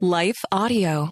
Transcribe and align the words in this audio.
Life 0.00 0.44
Audio. 0.52 1.10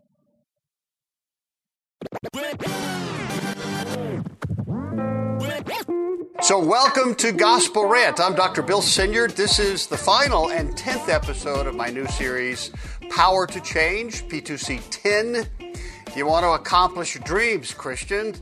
So, 6.43 6.63
welcome 6.63 7.15
to 7.15 7.33
Gospel 7.33 7.87
Rant. 7.87 8.21
I'm 8.21 8.35
Dr. 8.35 8.61
Bill 8.61 8.83
Senyard. 8.83 9.31
This 9.31 9.59
is 9.59 9.87
the 9.87 9.97
final 9.97 10.51
and 10.51 10.77
10th 10.77 11.09
episode 11.09 11.67
of 11.67 11.75
my 11.75 11.89
new 11.89 12.07
series, 12.09 12.73
Power 13.09 13.47
to 13.47 13.61
Change, 13.63 14.29
P2C 14.29 14.83
10. 14.91 15.33
Do 15.59 16.13
you 16.15 16.27
want 16.27 16.45
to 16.45 16.51
accomplish 16.51 17.15
your 17.15 17.25
dreams, 17.25 17.73
Christian? 17.73 18.35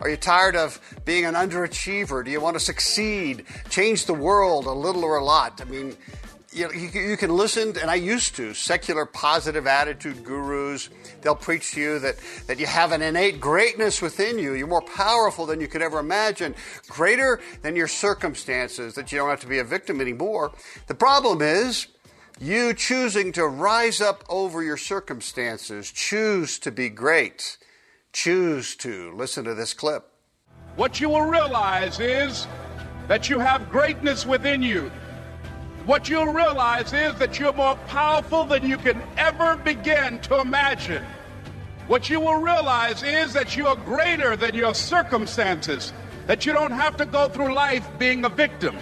Are 0.00 0.10
you 0.10 0.18
tired 0.18 0.56
of 0.56 0.78
being 1.06 1.24
an 1.24 1.32
underachiever? 1.32 2.22
Do 2.22 2.30
you 2.30 2.40
want 2.40 2.54
to 2.54 2.60
succeed, 2.60 3.46
change 3.70 4.04
the 4.04 4.12
world 4.12 4.66
a 4.66 4.72
little 4.72 5.04
or 5.04 5.16
a 5.16 5.24
lot? 5.24 5.62
I 5.62 5.64
mean, 5.64 5.96
you, 6.56 6.70
you, 6.70 7.16
can 7.18 7.36
listen, 7.36 7.76
and 7.80 7.90
I 7.90 7.96
used 7.96 8.34
to, 8.36 8.54
secular 8.54 9.04
positive 9.04 9.66
attitude 9.66 10.24
gurus. 10.24 10.88
They'll 11.20 11.34
preach 11.34 11.72
to 11.72 11.80
you 11.80 11.98
that, 11.98 12.16
that 12.46 12.58
you 12.58 12.64
have 12.64 12.92
an 12.92 13.02
innate 13.02 13.40
greatness 13.40 14.00
within 14.00 14.38
you. 14.38 14.54
You're 14.54 14.66
more 14.66 14.80
powerful 14.82 15.44
than 15.44 15.60
you 15.60 15.68
could 15.68 15.82
ever 15.82 15.98
imagine, 15.98 16.54
greater 16.88 17.40
than 17.60 17.76
your 17.76 17.88
circumstances, 17.88 18.94
that 18.94 19.12
you 19.12 19.18
don't 19.18 19.28
have 19.28 19.40
to 19.40 19.46
be 19.46 19.58
a 19.58 19.64
victim 19.64 20.00
anymore. 20.00 20.52
The 20.86 20.94
problem 20.94 21.42
is, 21.42 21.88
you 22.40 22.72
choosing 22.72 23.32
to 23.32 23.46
rise 23.46 24.00
up 24.00 24.24
over 24.28 24.62
your 24.62 24.78
circumstances, 24.78 25.92
choose 25.92 26.58
to 26.60 26.70
be 26.70 26.88
great, 26.88 27.58
choose 28.14 28.76
to. 28.76 29.14
Listen 29.14 29.44
to 29.44 29.54
this 29.54 29.74
clip. 29.74 30.10
What 30.76 31.00
you 31.00 31.10
will 31.10 31.26
realize 31.26 32.00
is 32.00 32.46
that 33.08 33.28
you 33.28 33.38
have 33.38 33.70
greatness 33.70 34.24
within 34.24 34.62
you 34.62 34.90
what 35.86 36.08
you'll 36.08 36.32
realize 36.32 36.92
is 36.92 37.14
that 37.14 37.38
you're 37.38 37.52
more 37.52 37.76
powerful 37.86 38.44
than 38.44 38.68
you 38.68 38.76
can 38.76 39.00
ever 39.16 39.56
begin 39.56 40.18
to 40.22 40.40
imagine. 40.40 41.04
What 41.86 42.10
you 42.10 42.18
will 42.18 42.40
realize 42.40 43.04
is 43.04 43.32
that 43.34 43.56
you 43.56 43.68
are 43.68 43.76
greater 43.76 44.34
than 44.34 44.56
your 44.56 44.74
circumstances, 44.74 45.92
that 46.26 46.44
you 46.44 46.52
don't 46.52 46.72
have 46.72 46.96
to 46.96 47.06
go 47.06 47.28
through 47.28 47.54
life 47.54 47.88
being 48.00 48.24
a 48.24 48.28
victim. 48.28 48.76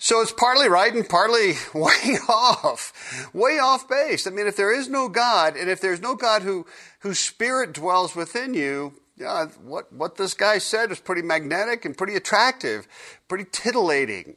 So 0.00 0.20
it's 0.20 0.32
partly 0.32 0.68
right 0.68 0.94
and 0.94 1.08
partly 1.08 1.54
way 1.74 2.16
off, 2.28 3.28
way 3.34 3.58
off 3.58 3.88
base. 3.88 4.28
I 4.28 4.30
mean, 4.30 4.46
if 4.46 4.56
there 4.56 4.72
is 4.72 4.88
no 4.88 5.08
God, 5.08 5.56
and 5.56 5.68
if 5.68 5.80
there's 5.80 6.00
no 6.00 6.14
God 6.14 6.42
who, 6.42 6.66
whose 7.00 7.18
spirit 7.18 7.72
dwells 7.72 8.14
within 8.14 8.54
you, 8.54 8.94
yeah, 9.16 9.46
what, 9.64 9.92
what 9.92 10.16
this 10.16 10.34
guy 10.34 10.58
said 10.58 10.90
was 10.90 11.00
pretty 11.00 11.22
magnetic 11.22 11.84
and 11.84 11.98
pretty 11.98 12.14
attractive, 12.14 12.86
pretty 13.26 13.46
titillating 13.50 14.36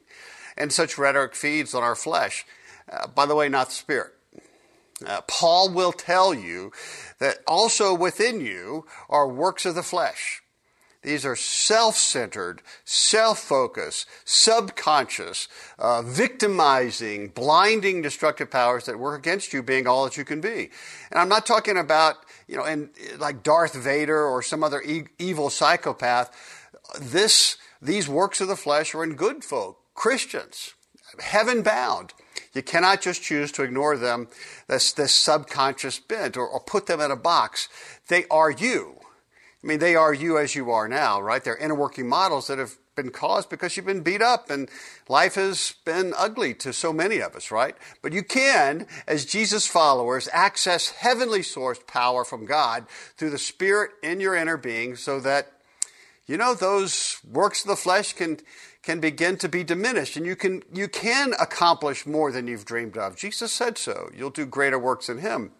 and 0.56 0.72
such 0.72 0.98
rhetoric 0.98 1.34
feeds 1.34 1.74
on 1.74 1.82
our 1.82 1.94
flesh. 1.94 2.44
Uh, 2.90 3.06
by 3.06 3.26
the 3.26 3.34
way, 3.34 3.48
not 3.48 3.68
the 3.68 3.74
spirit. 3.74 4.12
Uh, 5.04 5.20
Paul 5.22 5.70
will 5.70 5.92
tell 5.92 6.32
you 6.34 6.72
that 7.18 7.38
also 7.46 7.94
within 7.94 8.40
you 8.40 8.86
are 9.08 9.28
works 9.28 9.66
of 9.66 9.74
the 9.74 9.82
flesh. 9.82 10.42
These 11.02 11.26
are 11.26 11.34
self 11.34 11.96
centered, 11.96 12.62
self 12.84 13.40
focused, 13.40 14.06
subconscious, 14.24 15.48
uh, 15.76 16.02
victimizing, 16.02 17.28
blinding, 17.28 18.02
destructive 18.02 18.52
powers 18.52 18.86
that 18.86 19.00
work 19.00 19.18
against 19.18 19.52
you 19.52 19.64
being 19.64 19.88
all 19.88 20.04
that 20.04 20.16
you 20.16 20.24
can 20.24 20.40
be. 20.40 20.70
And 21.10 21.18
I'm 21.18 21.28
not 21.28 21.44
talking 21.44 21.76
about, 21.76 22.18
you 22.46 22.56
know, 22.56 22.64
in, 22.64 22.90
like 23.18 23.42
Darth 23.42 23.74
Vader 23.74 24.24
or 24.24 24.42
some 24.42 24.62
other 24.62 24.80
e- 24.80 25.06
evil 25.18 25.50
psychopath. 25.50 26.30
This, 27.00 27.56
these 27.80 28.08
works 28.08 28.40
of 28.40 28.46
the 28.46 28.56
flesh 28.56 28.94
are 28.94 29.02
in 29.02 29.14
good 29.14 29.42
folk 29.42 29.81
Christians, 29.94 30.74
heaven 31.20 31.62
bound. 31.62 32.14
You 32.54 32.62
cannot 32.62 33.00
just 33.00 33.22
choose 33.22 33.50
to 33.52 33.62
ignore 33.62 33.96
them, 33.96 34.28
this, 34.66 34.92
this 34.92 35.14
subconscious 35.14 35.98
bent, 35.98 36.36
or, 36.36 36.46
or 36.46 36.60
put 36.60 36.86
them 36.86 37.00
in 37.00 37.10
a 37.10 37.16
box. 37.16 37.68
They 38.08 38.24
are 38.30 38.50
you. 38.50 38.96
I 39.62 39.66
mean, 39.66 39.78
they 39.78 39.94
are 39.94 40.12
you 40.12 40.38
as 40.38 40.54
you 40.54 40.70
are 40.70 40.88
now, 40.88 41.20
right? 41.20 41.42
They're 41.42 41.56
inner 41.56 41.74
working 41.74 42.08
models 42.08 42.48
that 42.48 42.58
have 42.58 42.76
been 42.94 43.10
caused 43.10 43.48
because 43.48 43.76
you've 43.76 43.86
been 43.86 44.02
beat 44.02 44.20
up 44.20 44.50
and 44.50 44.68
life 45.08 45.36
has 45.36 45.74
been 45.84 46.12
ugly 46.16 46.52
to 46.52 46.72
so 46.72 46.92
many 46.92 47.20
of 47.20 47.34
us, 47.34 47.50
right? 47.50 47.76
But 48.02 48.12
you 48.12 48.22
can, 48.22 48.86
as 49.06 49.24
Jesus 49.24 49.66
followers, 49.66 50.28
access 50.32 50.90
heavenly 50.90 51.40
sourced 51.40 51.86
power 51.86 52.24
from 52.24 52.44
God 52.44 52.86
through 53.16 53.30
the 53.30 53.38
Spirit 53.38 53.92
in 54.02 54.20
your 54.20 54.34
inner 54.34 54.56
being 54.56 54.96
so 54.96 55.20
that, 55.20 55.52
you 56.26 56.36
know, 56.36 56.54
those 56.54 57.18
works 57.24 57.62
of 57.62 57.68
the 57.68 57.76
flesh 57.76 58.12
can 58.12 58.38
can 58.82 59.00
begin 59.00 59.36
to 59.38 59.48
be 59.48 59.62
diminished 59.62 60.16
and 60.16 60.26
you 60.26 60.36
can, 60.36 60.62
you 60.72 60.88
can 60.88 61.34
accomplish 61.40 62.06
more 62.06 62.32
than 62.32 62.48
you've 62.48 62.64
dreamed 62.64 62.96
of. 62.96 63.16
Jesus 63.16 63.52
said 63.52 63.78
so. 63.78 64.10
You'll 64.14 64.30
do 64.30 64.44
greater 64.44 64.78
works 64.78 65.06
than 65.06 65.18
him. 65.18 65.52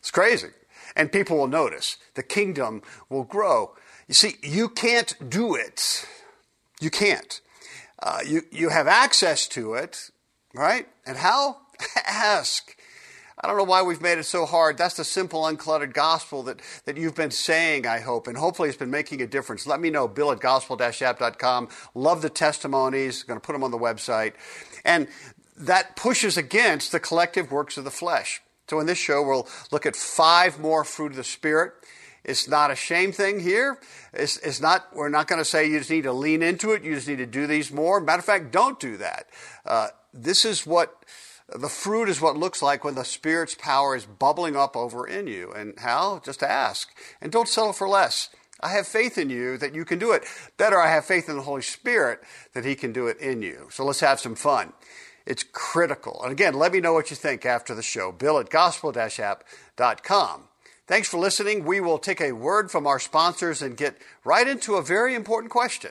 It's 0.00 0.10
crazy. 0.10 0.48
And 0.94 1.12
people 1.12 1.36
will 1.36 1.48
notice. 1.48 1.96
The 2.14 2.22
kingdom 2.22 2.82
will 3.08 3.24
grow. 3.24 3.74
You 4.08 4.14
see, 4.14 4.36
you 4.42 4.68
can't 4.68 5.14
do 5.28 5.54
it. 5.54 6.06
You 6.80 6.90
can't. 6.90 7.40
Uh, 8.02 8.20
you, 8.26 8.42
you 8.50 8.68
have 8.68 8.86
access 8.86 9.48
to 9.48 9.74
it, 9.74 10.10
right? 10.54 10.86
And 11.04 11.18
how? 11.18 11.58
Ask. 12.06 12.75
I 13.46 13.50
don't 13.50 13.58
know 13.58 13.62
why 13.62 13.82
we've 13.82 14.02
made 14.02 14.18
it 14.18 14.24
so 14.24 14.44
hard. 14.44 14.76
That's 14.76 14.96
the 14.96 15.04
simple, 15.04 15.42
uncluttered 15.42 15.92
gospel 15.92 16.42
that, 16.42 16.60
that 16.84 16.96
you've 16.96 17.14
been 17.14 17.30
saying, 17.30 17.86
I 17.86 18.00
hope, 18.00 18.26
and 18.26 18.36
hopefully 18.36 18.68
it's 18.68 18.76
been 18.76 18.90
making 18.90 19.22
a 19.22 19.26
difference. 19.28 19.68
Let 19.68 19.78
me 19.78 19.88
know, 19.88 20.08
bill 20.08 20.32
at 20.32 20.40
gospel-app.com. 20.40 21.68
Love 21.94 22.22
the 22.22 22.28
testimonies. 22.28 23.22
going 23.22 23.38
to 23.38 23.46
put 23.46 23.52
them 23.52 23.62
on 23.62 23.70
the 23.70 23.78
website. 23.78 24.32
And 24.84 25.06
that 25.56 25.94
pushes 25.94 26.36
against 26.36 26.90
the 26.90 26.98
collective 26.98 27.52
works 27.52 27.76
of 27.76 27.84
the 27.84 27.90
flesh. 27.92 28.42
So 28.68 28.80
in 28.80 28.86
this 28.86 28.98
show, 28.98 29.22
we'll 29.22 29.46
look 29.70 29.86
at 29.86 29.94
five 29.94 30.58
more 30.58 30.82
fruit 30.82 31.12
of 31.12 31.16
the 31.16 31.22
Spirit. 31.22 31.72
It's 32.24 32.48
not 32.48 32.72
a 32.72 32.74
shame 32.74 33.12
thing 33.12 33.38
here. 33.38 33.78
It's, 34.12 34.38
it's 34.38 34.60
not, 34.60 34.88
we're 34.92 35.08
not 35.08 35.28
going 35.28 35.40
to 35.40 35.44
say 35.44 35.70
you 35.70 35.78
just 35.78 35.90
need 35.90 36.02
to 36.02 36.12
lean 36.12 36.42
into 36.42 36.72
it. 36.72 36.82
You 36.82 36.96
just 36.96 37.06
need 37.06 37.18
to 37.18 37.26
do 37.26 37.46
these 37.46 37.70
more. 37.70 38.00
Matter 38.00 38.18
of 38.18 38.24
fact, 38.24 38.50
don't 38.50 38.80
do 38.80 38.96
that. 38.96 39.28
Uh, 39.64 39.90
this 40.12 40.44
is 40.44 40.66
what 40.66 41.04
the 41.48 41.68
fruit 41.68 42.08
is 42.08 42.20
what 42.20 42.36
looks 42.36 42.60
like 42.60 42.82
when 42.84 42.96
the 42.96 43.04
Spirit's 43.04 43.54
power 43.54 43.94
is 43.94 44.04
bubbling 44.04 44.56
up 44.56 44.76
over 44.76 45.06
in 45.06 45.26
you. 45.26 45.52
And 45.52 45.78
how? 45.78 46.20
Just 46.24 46.42
ask. 46.42 46.90
And 47.20 47.30
don't 47.30 47.48
settle 47.48 47.72
for 47.72 47.88
less. 47.88 48.30
I 48.60 48.70
have 48.70 48.86
faith 48.88 49.18
in 49.18 49.30
you 49.30 49.58
that 49.58 49.74
you 49.74 49.84
can 49.84 49.98
do 49.98 50.12
it. 50.12 50.24
Better, 50.56 50.80
I 50.80 50.90
have 50.90 51.04
faith 51.04 51.28
in 51.28 51.36
the 51.36 51.42
Holy 51.42 51.62
Spirit 51.62 52.20
that 52.54 52.64
He 52.64 52.74
can 52.74 52.92
do 52.92 53.06
it 53.06 53.18
in 53.18 53.42
you. 53.42 53.68
So 53.70 53.84
let's 53.84 54.00
have 54.00 54.18
some 54.18 54.34
fun. 54.34 54.72
It's 55.26 55.44
critical. 55.44 56.20
And 56.22 56.32
again, 56.32 56.54
let 56.54 56.72
me 56.72 56.80
know 56.80 56.94
what 56.94 57.10
you 57.10 57.16
think 57.16 57.44
after 57.44 57.74
the 57.74 57.82
show. 57.82 58.12
Bill 58.12 58.38
at 58.38 58.48
gospel-app.com. 58.48 60.42
Thanks 60.86 61.08
for 61.08 61.18
listening. 61.18 61.64
We 61.64 61.80
will 61.80 61.98
take 61.98 62.20
a 62.20 62.32
word 62.32 62.70
from 62.70 62.86
our 62.86 63.00
sponsors 63.00 63.60
and 63.60 63.76
get 63.76 63.98
right 64.24 64.46
into 64.46 64.76
a 64.76 64.82
very 64.82 65.14
important 65.14 65.50
question. 65.50 65.90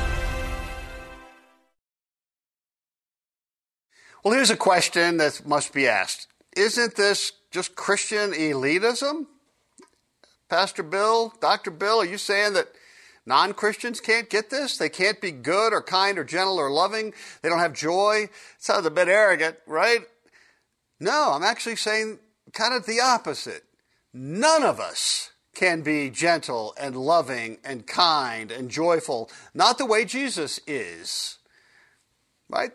Well, 4.23 4.35
here's 4.35 4.51
a 4.51 4.57
question 4.57 5.17
that 5.17 5.47
must 5.47 5.73
be 5.73 5.87
asked 5.87 6.27
Isn't 6.55 6.95
this 6.95 7.31
just 7.49 7.75
Christian 7.75 8.31
elitism? 8.31 9.25
Pastor 10.47 10.83
Bill, 10.83 11.33
Dr. 11.39 11.71
Bill, 11.71 12.01
are 12.01 12.05
you 12.05 12.17
saying 12.17 12.53
that 12.53 12.67
non 13.25 13.53
Christians 13.53 13.99
can't 13.99 14.29
get 14.29 14.49
this? 14.49 14.77
They 14.77 14.89
can't 14.89 15.19
be 15.21 15.31
good 15.31 15.73
or 15.73 15.81
kind 15.81 16.19
or 16.19 16.23
gentle 16.23 16.57
or 16.57 16.69
loving? 16.69 17.13
They 17.41 17.49
don't 17.49 17.59
have 17.59 17.73
joy? 17.73 18.25
It 18.25 18.29
sounds 18.59 18.85
a 18.85 18.91
bit 18.91 19.07
arrogant, 19.07 19.57
right? 19.65 20.01
No, 20.99 21.31
I'm 21.33 21.43
actually 21.43 21.77
saying 21.77 22.19
kind 22.53 22.75
of 22.75 22.85
the 22.85 22.99
opposite. 22.99 23.63
None 24.13 24.61
of 24.61 24.79
us 24.79 25.31
can 25.55 25.81
be 25.81 26.11
gentle 26.11 26.75
and 26.79 26.95
loving 26.95 27.57
and 27.63 27.87
kind 27.87 28.51
and 28.51 28.69
joyful, 28.69 29.31
not 29.53 29.77
the 29.79 29.85
way 29.85 30.05
Jesus 30.05 30.59
is. 30.67 31.39
Right? 32.49 32.71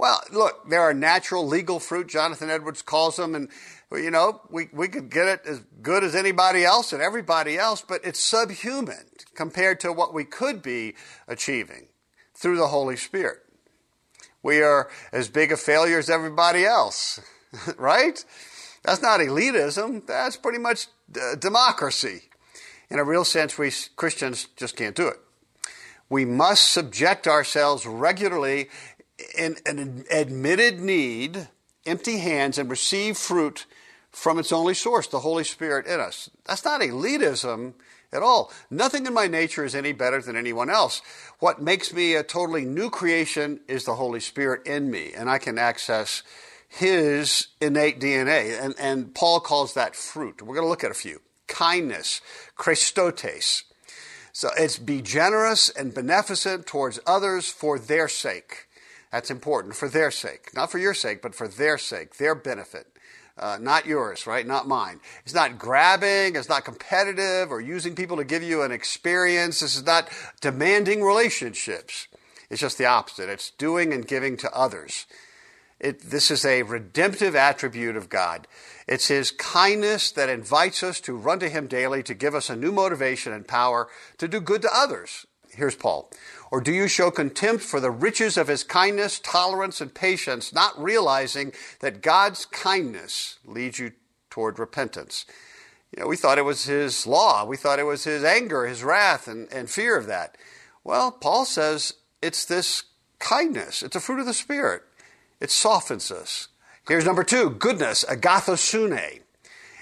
Well, 0.00 0.22
look, 0.32 0.66
there 0.66 0.80
are 0.80 0.94
natural 0.94 1.46
legal 1.46 1.78
fruit, 1.78 2.08
Jonathan 2.08 2.48
Edwards 2.48 2.80
calls 2.80 3.16
them, 3.16 3.34
and 3.34 3.50
you 3.92 4.10
know, 4.10 4.40
we, 4.48 4.70
we 4.72 4.88
could 4.88 5.10
get 5.10 5.28
it 5.28 5.42
as 5.44 5.60
good 5.82 6.02
as 6.02 6.14
anybody 6.14 6.64
else 6.64 6.94
and 6.94 7.02
everybody 7.02 7.58
else, 7.58 7.84
but 7.86 8.00
it's 8.02 8.18
subhuman 8.18 9.04
compared 9.34 9.78
to 9.80 9.92
what 9.92 10.14
we 10.14 10.24
could 10.24 10.62
be 10.62 10.94
achieving 11.28 11.88
through 12.34 12.56
the 12.56 12.68
Holy 12.68 12.96
Spirit. 12.96 13.40
We 14.42 14.62
are 14.62 14.88
as 15.12 15.28
big 15.28 15.52
a 15.52 15.58
failure 15.58 15.98
as 15.98 16.08
everybody 16.08 16.64
else, 16.64 17.20
right? 17.76 18.24
That's 18.82 19.02
not 19.02 19.20
elitism. 19.20 20.06
That's 20.06 20.38
pretty 20.38 20.60
much 20.60 20.86
uh, 21.14 21.34
democracy. 21.34 22.22
In 22.88 22.98
a 22.98 23.04
real 23.04 23.26
sense, 23.26 23.58
we 23.58 23.70
Christians 23.96 24.48
just 24.56 24.76
can't 24.76 24.96
do 24.96 25.08
it. 25.08 25.18
We 26.10 26.24
must 26.24 26.70
subject 26.70 27.28
ourselves 27.28 27.86
regularly 27.86 28.68
in 29.36 29.56
an 29.66 30.04
admitted 30.10 30.80
need, 30.80 31.48
empty 31.86 32.18
hands, 32.18 32.58
and 32.58 32.70
receive 32.70 33.16
fruit 33.16 33.66
from 34.10 34.38
its 34.38 34.52
only 34.52 34.74
source, 34.74 35.06
the 35.06 35.20
Holy 35.20 35.44
Spirit 35.44 35.86
in 35.86 36.00
us. 36.00 36.30
That's 36.44 36.64
not 36.64 36.80
elitism 36.80 37.74
at 38.12 38.22
all. 38.22 38.52
Nothing 38.70 39.06
in 39.06 39.14
my 39.14 39.26
nature 39.26 39.64
is 39.64 39.74
any 39.74 39.92
better 39.92 40.20
than 40.20 40.36
anyone 40.36 40.70
else. 40.70 41.00
What 41.38 41.62
makes 41.62 41.92
me 41.92 42.14
a 42.14 42.22
totally 42.22 42.64
new 42.64 42.90
creation 42.90 43.60
is 43.68 43.84
the 43.84 43.94
Holy 43.94 44.20
Spirit 44.20 44.66
in 44.66 44.90
me, 44.90 45.12
and 45.16 45.30
I 45.30 45.38
can 45.38 45.58
access 45.58 46.22
His 46.68 47.48
innate 47.60 48.00
DNA. 48.00 48.60
And, 48.60 48.74
and 48.78 49.14
Paul 49.14 49.40
calls 49.40 49.74
that 49.74 49.94
fruit. 49.94 50.42
We're 50.42 50.54
going 50.54 50.66
to 50.66 50.70
look 50.70 50.84
at 50.84 50.90
a 50.90 50.94
few 50.94 51.20
kindness, 51.46 52.20
chrestotes. 52.56 53.64
So 54.32 54.48
it's 54.56 54.78
be 54.78 55.02
generous 55.02 55.68
and 55.68 55.92
beneficent 55.92 56.66
towards 56.66 57.00
others 57.06 57.48
for 57.50 57.78
their 57.78 58.08
sake. 58.08 58.68
That's 59.12 59.30
important, 59.30 59.74
for 59.74 59.88
their 59.88 60.10
sake. 60.10 60.50
Not 60.54 60.70
for 60.70 60.78
your 60.78 60.94
sake, 60.94 61.20
but 61.20 61.34
for 61.34 61.48
their 61.48 61.78
sake, 61.78 62.16
their 62.16 62.34
benefit 62.34 62.86
uh, 63.40 63.58
not 63.60 63.86
yours, 63.86 64.26
right? 64.26 64.46
Not 64.46 64.68
mine. 64.68 65.00
It's 65.24 65.34
not 65.34 65.58
grabbing, 65.58 66.36
it's 66.36 66.48
not 66.48 66.64
competitive 66.64 67.50
or 67.50 67.60
using 67.60 67.94
people 67.94 68.18
to 68.18 68.24
give 68.24 68.42
you 68.42 68.62
an 68.62 68.70
experience. 68.70 69.60
This 69.60 69.76
is 69.76 69.86
not 69.86 70.08
demanding 70.40 71.02
relationships. 71.02 72.06
It's 72.50 72.60
just 72.60 72.78
the 72.78 72.86
opposite. 72.86 73.30
It's 73.30 73.50
doing 73.50 73.92
and 73.92 74.06
giving 74.06 74.36
to 74.38 74.52
others. 74.52 75.06
It, 75.78 76.02
this 76.02 76.30
is 76.30 76.44
a 76.44 76.62
redemptive 76.64 77.34
attribute 77.34 77.96
of 77.96 78.10
God. 78.10 78.46
It's 78.86 79.08
His 79.08 79.30
kindness 79.30 80.12
that 80.12 80.28
invites 80.28 80.82
us 80.82 81.00
to 81.02 81.16
run 81.16 81.38
to 81.38 81.48
Him 81.48 81.66
daily 81.66 82.02
to 82.02 82.12
give 82.12 82.34
us 82.34 82.50
a 82.50 82.56
new 82.56 82.72
motivation 82.72 83.32
and 83.32 83.48
power 83.48 83.88
to 84.18 84.28
do 84.28 84.40
good 84.40 84.60
to 84.62 84.70
others. 84.74 85.26
Here's 85.48 85.74
Paul. 85.74 86.10
Or 86.50 86.60
do 86.60 86.72
you 86.72 86.88
show 86.88 87.10
contempt 87.10 87.62
for 87.62 87.78
the 87.78 87.90
riches 87.90 88.36
of 88.36 88.48
his 88.48 88.64
kindness, 88.64 89.20
tolerance, 89.20 89.80
and 89.80 89.94
patience, 89.94 90.52
not 90.52 90.80
realizing 90.82 91.52
that 91.80 92.02
God's 92.02 92.44
kindness 92.44 93.38
leads 93.44 93.78
you 93.78 93.92
toward 94.30 94.58
repentance? 94.58 95.26
You 95.96 96.02
know, 96.02 96.08
we 96.08 96.16
thought 96.16 96.38
it 96.38 96.44
was 96.44 96.64
his 96.64 97.06
law. 97.06 97.44
We 97.44 97.56
thought 97.56 97.78
it 97.78 97.84
was 97.84 98.04
his 98.04 98.24
anger, 98.24 98.66
his 98.66 98.82
wrath, 98.82 99.28
and, 99.28 99.52
and 99.52 99.70
fear 99.70 99.96
of 99.96 100.06
that. 100.06 100.36
Well, 100.82 101.12
Paul 101.12 101.44
says 101.44 101.94
it's 102.22 102.44
this 102.44 102.84
kindness. 103.18 103.82
It's 103.82 103.96
a 103.96 104.00
fruit 104.00 104.20
of 104.20 104.26
the 104.26 104.34
Spirit. 104.34 104.82
It 105.40 105.50
softens 105.50 106.10
us. 106.10 106.48
Here's 106.88 107.06
number 107.06 107.24
two 107.24 107.50
goodness, 107.50 108.04
agathosune. 108.04 109.20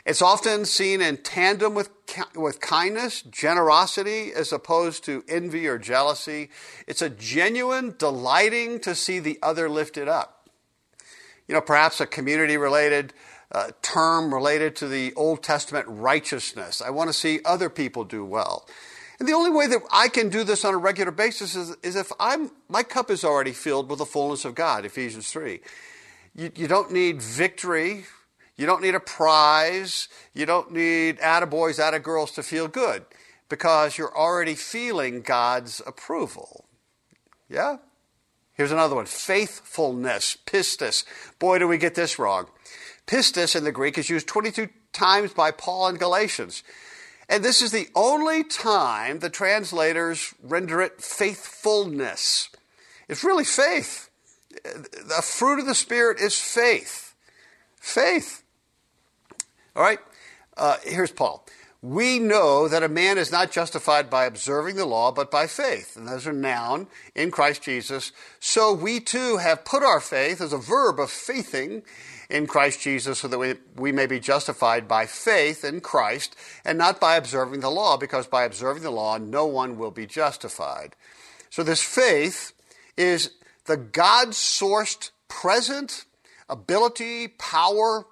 It's 0.04 0.22
often 0.22 0.64
seen 0.64 1.00
in 1.00 1.18
tandem 1.18 1.74
with, 1.74 1.90
with 2.34 2.60
kindness, 2.60 3.22
generosity, 3.22 4.32
as 4.32 4.52
opposed 4.52 5.04
to 5.04 5.24
envy 5.28 5.66
or 5.66 5.78
jealousy. 5.78 6.50
It's 6.86 7.02
a 7.02 7.10
genuine 7.10 7.94
delighting 7.98 8.80
to 8.80 8.94
see 8.94 9.18
the 9.18 9.38
other 9.42 9.68
lifted 9.68 10.08
up. 10.08 10.48
You 11.46 11.54
know, 11.54 11.60
perhaps 11.60 12.00
a 12.00 12.06
community 12.06 12.56
related 12.56 13.12
uh, 13.50 13.70
term 13.82 14.32
related 14.32 14.76
to 14.76 14.88
the 14.88 15.14
Old 15.14 15.42
Testament 15.42 15.86
righteousness. 15.88 16.82
I 16.82 16.90
want 16.90 17.08
to 17.08 17.14
see 17.14 17.40
other 17.44 17.70
people 17.70 18.04
do 18.04 18.24
well. 18.24 18.68
And 19.18 19.26
the 19.26 19.32
only 19.32 19.50
way 19.50 19.66
that 19.66 19.82
I 19.90 20.08
can 20.08 20.28
do 20.28 20.44
this 20.44 20.64
on 20.64 20.74
a 20.74 20.78
regular 20.78 21.10
basis 21.10 21.56
is, 21.56 21.74
is 21.82 21.96
if 21.96 22.12
I'm, 22.20 22.50
my 22.68 22.82
cup 22.82 23.10
is 23.10 23.24
already 23.24 23.52
filled 23.52 23.90
with 23.90 23.98
the 23.98 24.06
fullness 24.06 24.44
of 24.44 24.54
God, 24.54 24.84
Ephesians 24.84 25.30
3. 25.30 25.60
You, 26.36 26.52
you 26.54 26.68
don't 26.68 26.92
need 26.92 27.20
victory 27.20 28.04
you 28.58 28.66
don't 28.66 28.82
need 28.82 28.94
a 28.94 29.00
prize. 29.00 30.08
You 30.34 30.44
don't 30.44 30.72
need 30.72 31.19
attaboys, 31.20 31.78
attagirls 31.78 32.34
to 32.34 32.43
feel 32.43 32.69
good 32.69 33.06
because 33.49 33.96
you're 33.96 34.14
already 34.14 34.55
feeling 34.55 35.22
God's 35.22 35.81
approval. 35.87 36.66
Yeah? 37.49 37.78
Here's 38.52 38.72
another 38.72 38.96
one 38.96 39.06
faithfulness, 39.06 40.37
pistis. 40.44 41.05
Boy, 41.38 41.60
do 41.60 41.69
we 41.69 41.78
get 41.78 41.94
this 41.94 42.19
wrong. 42.19 42.49
Pistis 43.06 43.55
in 43.55 43.64
the 43.64 43.72
Greek 43.72 43.96
is 43.96 44.10
used 44.10 44.26
22 44.26 44.69
times 44.93 45.32
by 45.32 45.52
Paul 45.52 45.88
in 45.88 45.96
Galatians. 45.96 46.64
And 47.28 47.44
this 47.44 47.62
is 47.62 47.70
the 47.70 47.88
only 47.94 48.43
time 48.43 49.20
the 49.20 49.31
translators 49.31 50.34
render 50.43 50.81
it 50.81 51.00
faithfulness. 51.00 52.50
It's 53.08 53.22
really 53.22 53.44
faith. 53.44 54.11
The 54.50 55.22
fruit 55.22 55.61
of 55.61 55.66
the 55.66 55.75
Spirit 55.75 56.19
is 56.19 56.38
faith. 56.38 57.14
Faith. 57.76 58.43
All 59.78 59.84
right? 59.84 60.00
Uh, 60.56 60.76
here's 60.82 61.12
Paul. 61.12 61.46
We 61.82 62.19
know 62.19 62.66
that 62.66 62.82
a 62.82 62.88
man 62.88 63.16
is 63.16 63.30
not 63.30 63.52
justified 63.52 64.10
by 64.10 64.25
observing 64.25 64.75
the 64.75 64.84
law, 64.84 65.12
but 65.12 65.30
by 65.30 65.46
faith. 65.46 65.96
And 65.96 66.08
those 66.08 66.26
are 66.26 66.32
noun 66.32 66.88
in 67.14 67.30
Christ 67.30 67.62
Jesus. 67.62 68.10
So 68.40 68.72
we 68.72 68.98
too 68.98 69.36
have 69.36 69.64
put 69.64 69.84
our 69.84 70.00
faith 70.00 70.40
as 70.40 70.52
a 70.52 70.58
verb 70.58 70.98
of 70.98 71.12
faithing 71.12 71.84
in 72.28 72.48
Christ 72.48 72.80
Jesus 72.80 73.20
so 73.20 73.28
that 73.28 73.38
we, 73.38 73.54
we 73.76 73.92
may 73.92 74.06
be 74.06 74.19
justified 74.19 74.88
by 74.88 75.06
faith 75.06 75.64
in 75.64 75.80
Christ 75.80 76.34
and 76.64 76.76
not 76.76 76.98
by 76.98 77.14
observing 77.14 77.60
the 77.60 77.70
law, 77.70 77.96
because 77.96 78.26
by 78.26 78.42
observing 78.42 78.82
the 78.82 78.90
law, 78.90 79.16
no 79.16 79.46
one 79.46 79.78
will 79.78 79.92
be 79.92 80.06
justified. 80.06 80.96
So 81.50 81.62
this 81.62 81.84
faith 81.84 82.52
is 82.96 83.30
the 83.66 83.76
God 83.76 84.30
sourced 84.30 85.12
present 85.28 86.04
ability, 86.48 87.28
power, 87.28 88.06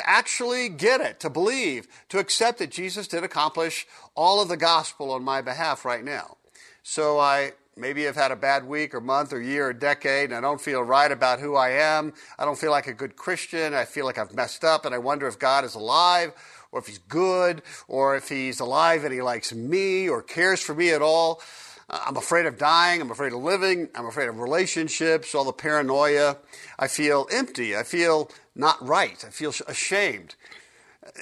to 0.00 0.08
actually 0.08 0.70
get 0.70 1.02
it, 1.02 1.20
to 1.20 1.28
believe, 1.28 1.86
to 2.08 2.18
accept 2.18 2.58
that 2.58 2.70
Jesus 2.70 3.06
did 3.06 3.22
accomplish 3.22 3.86
all 4.14 4.40
of 4.40 4.48
the 4.48 4.56
gospel 4.56 5.10
on 5.10 5.22
my 5.22 5.42
behalf 5.42 5.84
right 5.84 6.02
now. 6.02 6.38
So 6.82 7.18
I 7.18 7.52
maybe 7.76 8.04
have 8.04 8.16
had 8.16 8.32
a 8.32 8.36
bad 8.36 8.66
week 8.66 8.94
or 8.94 9.00
month 9.02 9.30
or 9.34 9.42
year 9.42 9.68
or 9.68 9.72
decade 9.74 10.30
and 10.30 10.34
I 10.34 10.40
don't 10.40 10.60
feel 10.60 10.82
right 10.82 11.12
about 11.12 11.38
who 11.38 11.54
I 11.54 11.70
am. 11.70 12.14
I 12.38 12.46
don't 12.46 12.56
feel 12.56 12.70
like 12.70 12.86
a 12.86 12.94
good 12.94 13.14
Christian. 13.14 13.74
I 13.74 13.84
feel 13.84 14.06
like 14.06 14.16
I've 14.16 14.34
messed 14.34 14.64
up 14.64 14.86
and 14.86 14.94
I 14.94 14.98
wonder 14.98 15.26
if 15.28 15.38
God 15.38 15.64
is 15.64 15.74
alive 15.74 16.32
or 16.72 16.80
if 16.80 16.86
he's 16.86 16.98
good 16.98 17.60
or 17.86 18.16
if 18.16 18.30
he's 18.30 18.58
alive 18.58 19.04
and 19.04 19.12
he 19.12 19.20
likes 19.20 19.52
me 19.52 20.08
or 20.08 20.22
cares 20.22 20.62
for 20.62 20.74
me 20.74 20.90
at 20.90 21.02
all. 21.02 21.42
Uh, 21.90 21.98
I'm 22.06 22.16
afraid 22.16 22.46
of 22.46 22.56
dying. 22.56 23.00
I'm 23.00 23.10
afraid 23.10 23.32
of 23.32 23.42
living. 23.42 23.88
I'm 23.94 24.06
afraid 24.06 24.28
of 24.28 24.38
relationships, 24.38 25.34
all 25.34 25.44
the 25.44 25.52
paranoia. 25.52 26.36
I 26.78 26.86
feel 26.86 27.26
empty. 27.32 27.76
I 27.76 27.82
feel 27.82 28.30
not 28.54 28.86
right. 28.86 29.22
I 29.26 29.30
feel 29.30 29.52
ashamed. 29.66 30.36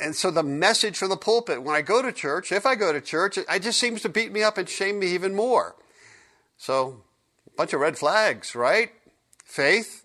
And 0.01 0.15
so 0.15 0.31
the 0.31 0.43
message 0.43 0.99
from 0.99 1.09
the 1.09 1.17
pulpit, 1.17 1.63
when 1.63 1.75
I 1.75 1.83
go 1.83 2.03
to 2.03 2.13
church, 2.13 2.53
if 2.53 2.67
I 2.67 2.75
go 2.75 2.93
to 2.93 3.01
church, 3.01 3.39
it 3.39 3.63
just 3.63 3.81
seems 3.81 4.03
to 4.03 4.09
beat 4.09 4.31
me 4.31 4.43
up 4.43 4.59
and 4.59 4.69
shame 4.69 4.99
me 4.99 5.07
even 5.09 5.35
more. 5.35 5.77
So, 6.59 7.03
a 7.47 7.57
bunch 7.57 7.73
of 7.73 7.81
red 7.81 7.97
flags, 7.97 8.55
right? 8.55 8.91
Faith. 9.45 10.05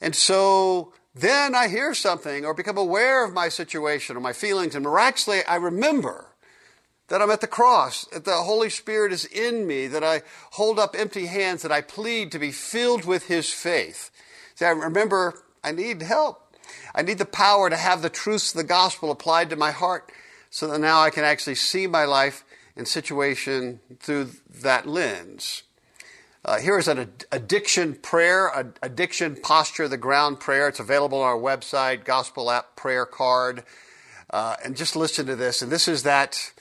And 0.00 0.14
so 0.14 0.92
then 1.14 1.54
I 1.54 1.68
hear 1.68 1.94
something 1.94 2.44
or 2.44 2.54
become 2.54 2.76
aware 2.76 3.24
of 3.24 3.32
my 3.32 3.48
situation 3.48 4.16
or 4.16 4.20
my 4.20 4.34
feelings, 4.34 4.74
and 4.74 4.84
miraculously 4.84 5.42
I 5.44 5.56
remember 5.56 6.33
that 7.08 7.20
I'm 7.20 7.30
at 7.30 7.40
the 7.40 7.46
cross, 7.46 8.04
that 8.06 8.24
the 8.24 8.36
Holy 8.36 8.70
Spirit 8.70 9.12
is 9.12 9.24
in 9.24 9.66
me, 9.66 9.86
that 9.88 10.04
I 10.04 10.22
hold 10.52 10.78
up 10.78 10.96
empty 10.98 11.26
hands, 11.26 11.62
that 11.62 11.72
I 11.72 11.80
plead 11.80 12.32
to 12.32 12.38
be 12.38 12.50
filled 12.50 13.04
with 13.04 13.26
His 13.26 13.52
faith. 13.52 14.10
See, 14.54 14.64
I 14.64 14.70
remember 14.70 15.42
I 15.62 15.72
need 15.72 16.02
help. 16.02 16.56
I 16.94 17.02
need 17.02 17.18
the 17.18 17.24
power 17.24 17.68
to 17.68 17.76
have 17.76 18.02
the 18.02 18.10
truths 18.10 18.54
of 18.54 18.58
the 18.58 18.64
gospel 18.64 19.10
applied 19.10 19.50
to 19.50 19.56
my 19.56 19.70
heart 19.70 20.10
so 20.50 20.68
that 20.68 20.78
now 20.78 21.00
I 21.00 21.10
can 21.10 21.24
actually 21.24 21.56
see 21.56 21.86
my 21.86 22.04
life 22.04 22.44
and 22.76 22.86
situation 22.86 23.80
through 24.00 24.30
that 24.62 24.86
lens. 24.86 25.64
Uh, 26.44 26.58
here 26.58 26.78
is 26.78 26.88
an 26.88 27.10
addiction 27.32 27.94
prayer, 27.94 28.74
addiction 28.82 29.36
posture, 29.36 29.88
the 29.88 29.96
ground 29.96 30.40
prayer. 30.40 30.68
It's 30.68 30.80
available 30.80 31.22
on 31.22 31.26
our 31.26 31.38
website, 31.38 32.04
Gospel 32.04 32.50
App 32.50 32.76
Prayer 32.76 33.06
Card. 33.06 33.64
Uh, 34.30 34.56
and 34.64 34.76
just 34.76 34.94
listen 34.94 35.26
to 35.26 35.36
this. 35.36 35.62
And 35.62 35.72
this 35.72 35.88
is 35.88 36.02
that 36.02 36.52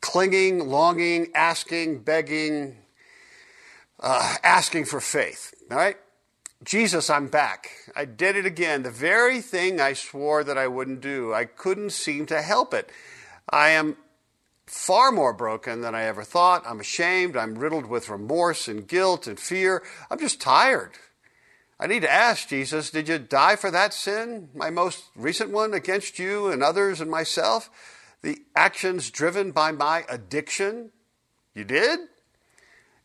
clinging, 0.00 0.68
longing, 0.68 1.28
asking, 1.34 2.00
begging, 2.00 2.76
uh, 4.00 4.36
asking 4.42 4.84
for 4.84 5.00
faith. 5.00 5.54
All 5.70 5.76
right? 5.76 5.96
Jesus, 6.64 7.08
I'm 7.08 7.28
back. 7.28 7.70
I 7.94 8.04
did 8.04 8.34
it 8.34 8.44
again. 8.44 8.82
The 8.82 8.90
very 8.90 9.40
thing 9.40 9.80
I 9.80 9.92
swore 9.92 10.42
that 10.42 10.58
I 10.58 10.66
wouldn't 10.66 11.00
do. 11.00 11.32
I 11.32 11.44
couldn't 11.44 11.90
seem 11.90 12.26
to 12.26 12.42
help 12.42 12.74
it. 12.74 12.90
I 13.48 13.70
am 13.70 13.96
far 14.66 15.12
more 15.12 15.32
broken 15.32 15.80
than 15.80 15.94
I 15.94 16.02
ever 16.02 16.24
thought. 16.24 16.64
I'm 16.66 16.80
ashamed. 16.80 17.36
I'm 17.36 17.54
riddled 17.54 17.86
with 17.86 18.08
remorse 18.08 18.66
and 18.66 18.86
guilt 18.86 19.26
and 19.26 19.38
fear. 19.38 19.82
I'm 20.10 20.18
just 20.18 20.40
tired. 20.40 20.92
I 21.80 21.86
need 21.86 22.02
to 22.02 22.12
ask 22.12 22.48
Jesus, 22.48 22.90
did 22.90 23.08
you 23.08 23.18
die 23.18 23.54
for 23.54 23.70
that 23.70 23.94
sin, 23.94 24.48
my 24.52 24.68
most 24.68 25.04
recent 25.14 25.50
one, 25.50 25.72
against 25.72 26.18
you 26.18 26.48
and 26.48 26.62
others 26.62 27.00
and 27.00 27.08
myself? 27.08 27.70
The 28.22 28.38
actions 28.56 29.10
driven 29.10 29.52
by 29.52 29.72
my 29.72 30.04
addiction? 30.08 30.90
You 31.54 31.64
did? 31.64 32.00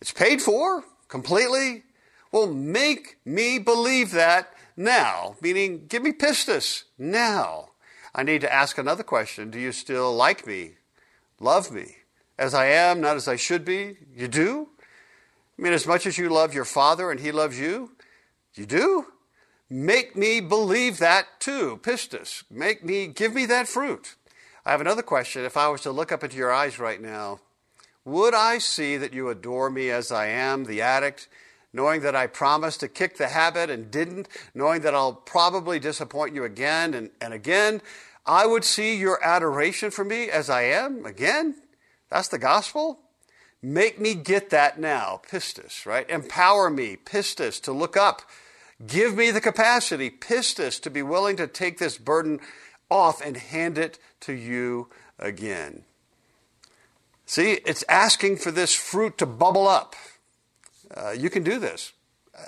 It's 0.01 0.12
paid 0.12 0.41
for 0.41 0.84
completely? 1.08 1.84
Well, 2.32 2.48
make 2.48 3.17
me 3.25 3.60
believe 3.60 4.12
that 4.12 4.53
now, 4.75 5.36
meaning 5.41 5.86
give 5.88 6.01
me 6.01 6.12
pistis 6.12 6.84
now. 6.98 7.70
I 8.15 8.24
need 8.24 8.41
to 8.41 8.53
ask 8.53 8.77
another 8.77 9.03
question 9.03 9.51
Do 9.51 9.60
you 9.60 9.72
still 9.72 10.15
like 10.15 10.48
me, 10.48 10.74
love 11.39 11.72
me, 11.72 11.98
as 12.38 12.53
I 12.53 12.65
am, 12.65 13.01
not 13.01 13.15
as 13.15 13.27
I 13.27 13.36
should 13.36 13.63
be? 13.63 13.98
You 14.15 14.27
do? 14.27 14.70
I 15.58 15.62
mean, 15.62 15.74
as 15.74 15.86
much 15.86 16.08
as 16.08 16.17
you 16.17 16.29
love 16.29 16.53
your 16.53 16.65
father 16.65 17.12
and 17.12 17.20
he 17.20 17.32
loves 17.32 17.60
you, 17.60 17.91
you 18.55 18.65
do? 18.65 19.05
Make 19.70 20.15
me 20.15 20.39
believe 20.39 20.98
that 21.00 21.39
too, 21.39 21.79
pistis. 21.84 22.43
Make 22.50 22.84
me, 22.84 23.08
give 23.08 23.34
me 23.34 23.46
that 23.46 23.67
fruit. 23.67 24.15
I 24.65 24.72
have 24.72 24.82
another 24.82 25.01
question. 25.01 25.43
If 25.43 25.58
I 25.58 25.67
was 25.67 25.82
to 25.82 25.91
look 25.91 26.12
up 26.12 26.24
into 26.24 26.38
your 26.38 26.51
eyes 26.51 26.79
right 26.79 27.01
now, 27.01 27.39
would 28.05 28.34
I 28.34 28.58
see 28.58 28.98
that 28.98 29.13
you 29.13 29.29
adore 29.29 29.70
me 29.70 29.89
as 29.89 30.12
I 30.12 30.27
am, 30.27 30.65
the 30.65 30.82
addict, 30.82 31.27
knowing 31.74 32.01
that 32.01 32.15
I 32.15 32.27
promised 32.27 32.79
to 32.82 32.88
kick 32.88 33.17
the 33.17 33.27
habit 33.27 33.70
and 33.70 33.91
didn't, 33.91 34.27
knowing 34.53 34.82
that 34.82 34.96
I'll 34.96 35.13
probably 35.13 35.79
disappoint 35.79 36.36
you 36.36 36.43
again 36.43 36.93
and, 36.93 37.10
and 37.20 37.34
again? 37.34 37.82
I 38.25 38.46
would 38.46 38.63
see 38.63 38.96
your 38.96 39.24
adoration 39.24 39.91
for 39.91 40.05
me 40.05 40.29
as 40.29 40.50
I 40.50 40.63
am 40.63 41.05
again. 41.05 41.55
That's 42.10 42.29
the 42.29 42.38
gospel. 42.38 43.00
Make 43.62 44.00
me 44.00 44.13
get 44.13 44.50
that 44.51 44.79
now, 44.79 45.22
pistis, 45.29 45.86
right? 45.86 46.10
Empower 46.10 46.70
me, 46.70 46.98
pistis, 46.98 47.62
to 47.63 47.72
look 47.72 47.98
up 47.98 48.22
Give 48.86 49.15
me 49.15 49.32
the 49.32 49.41
capacity, 49.41 50.10
pistis, 50.10 50.82
to 50.82 50.89
be 50.89 51.01
willing 51.01 51.38
to 51.38 51.48
take 51.48 51.77
this 51.77 51.98
burden 51.98 52.39
off 52.93 53.21
and 53.21 53.35
hand 53.35 53.77
it 53.77 53.97
to 54.21 54.33
you 54.33 54.89
again. 55.19 55.83
See, 57.25 57.53
it's 57.65 57.83
asking 57.89 58.38
for 58.38 58.51
this 58.51 58.75
fruit 58.75 59.17
to 59.17 59.25
bubble 59.25 59.67
up. 59.67 59.95
Uh, 60.95 61.12
you 61.12 61.29
can 61.29 61.43
do 61.43 61.57
this, 61.57 61.93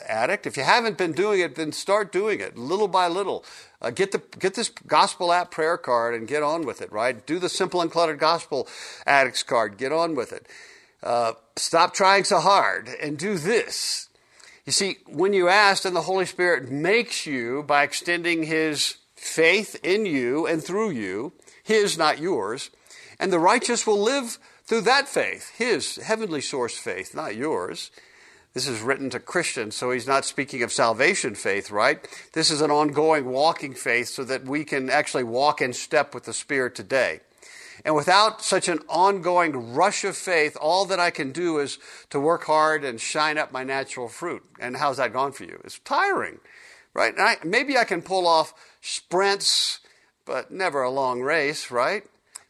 addict. 0.07 0.45
If 0.45 0.57
you 0.57 0.63
haven't 0.63 0.97
been 0.97 1.13
doing 1.13 1.39
it, 1.39 1.55
then 1.55 1.71
start 1.71 2.11
doing 2.11 2.39
it 2.39 2.57
little 2.57 2.87
by 2.87 3.07
little. 3.07 3.43
Uh, 3.81 3.89
get 3.89 4.11
the 4.11 4.21
get 4.37 4.53
this 4.53 4.69
gospel 4.69 5.31
app 5.33 5.49
prayer 5.49 5.77
card 5.77 6.13
and 6.13 6.27
get 6.27 6.43
on 6.43 6.65
with 6.65 6.81
it. 6.81 6.91
Right? 6.91 7.25
Do 7.25 7.39
the 7.39 7.49
simple 7.49 7.81
uncluttered 7.81 8.19
gospel 8.19 8.67
addicts 9.05 9.43
card. 9.43 9.77
Get 9.77 9.91
on 9.91 10.13
with 10.13 10.31
it. 10.31 10.47
Uh, 11.01 11.33
stop 11.55 11.93
trying 11.93 12.23
so 12.23 12.39
hard 12.39 12.89
and 13.01 13.17
do 13.17 13.37
this. 13.37 14.09
You 14.65 14.71
see, 14.71 14.97
when 15.07 15.33
you 15.33 15.47
ask, 15.47 15.85
and 15.85 15.95
the 15.95 16.01
Holy 16.01 16.25
Spirit 16.25 16.71
makes 16.71 17.25
you 17.25 17.63
by 17.63 17.83
extending 17.83 18.43
His 18.43 18.97
faith 19.25 19.79
in 19.84 20.05
you 20.05 20.46
and 20.46 20.63
through 20.63 20.91
you, 20.91 21.34
His, 21.63 21.98
not 21.98 22.20
yours, 22.20 22.70
and 23.20 23.32
the 23.32 23.39
righteous 23.39 23.88
will 23.88 24.00
live 24.00 24.38
through 24.65 24.82
that 24.82 25.08
faith, 25.08 25.51
His 25.58 25.98
heavenly 25.98 26.41
source 26.41 26.77
faith, 26.77 27.15
not 27.15 27.36
yours. 27.36 27.91
This 28.53 28.67
is 28.70 28.82
written 28.82 29.10
to 29.10 29.20
Christians, 29.20 29.75
so 29.75 29.91
he's 29.91 30.08
not 30.08 30.24
speaking 30.24 30.63
of 30.63 30.72
salvation 30.72 31.36
faith, 31.36 31.72
right? 31.72 32.08
This 32.32 32.50
is 32.50 32.62
an 32.62 32.72
ongoing 32.72 33.25
walking 33.25 33.74
faith 33.74 34.08
so 34.08 34.24
that 34.24 34.46
we 34.46 34.63
can 34.63 34.89
actually 34.89 35.25
walk 35.25 35.62
in 35.62 35.74
step 35.74 36.15
with 36.15 36.24
the 36.24 36.32
Spirit 36.32 36.74
today. 36.74 37.20
And 37.84 37.96
without 37.96 38.41
such 38.41 38.70
an 38.70 38.79
ongoing 38.88 39.74
rush 39.74 40.05
of 40.05 40.15
faith, 40.15 40.55
all 40.62 40.86
that 40.86 41.01
I 41.01 41.12
can 41.12 41.34
do 41.34 41.60
is 41.60 41.77
to 42.12 42.20
work 42.20 42.46
hard 42.46 42.86
and 42.86 43.00
shine 43.01 43.38
up 43.38 43.51
my 43.51 43.65
natural 43.65 44.08
fruit. 44.08 44.44
And 44.58 44.77
how's 44.77 44.98
that 44.98 45.12
gone 45.12 45.34
for 45.34 45.44
you? 45.44 45.60
It's 45.65 45.79
tiring, 45.79 46.39
right? 46.95 47.13
I, 47.19 47.35
maybe 47.43 47.77
I 47.77 47.83
can 47.83 48.01
pull 48.01 48.25
off 48.25 48.53
sprints, 48.81 49.81
but 50.25 50.49
never 50.49 50.81
a 50.81 50.89
long 50.89 51.21
race, 51.21 51.69
right? 51.69 52.03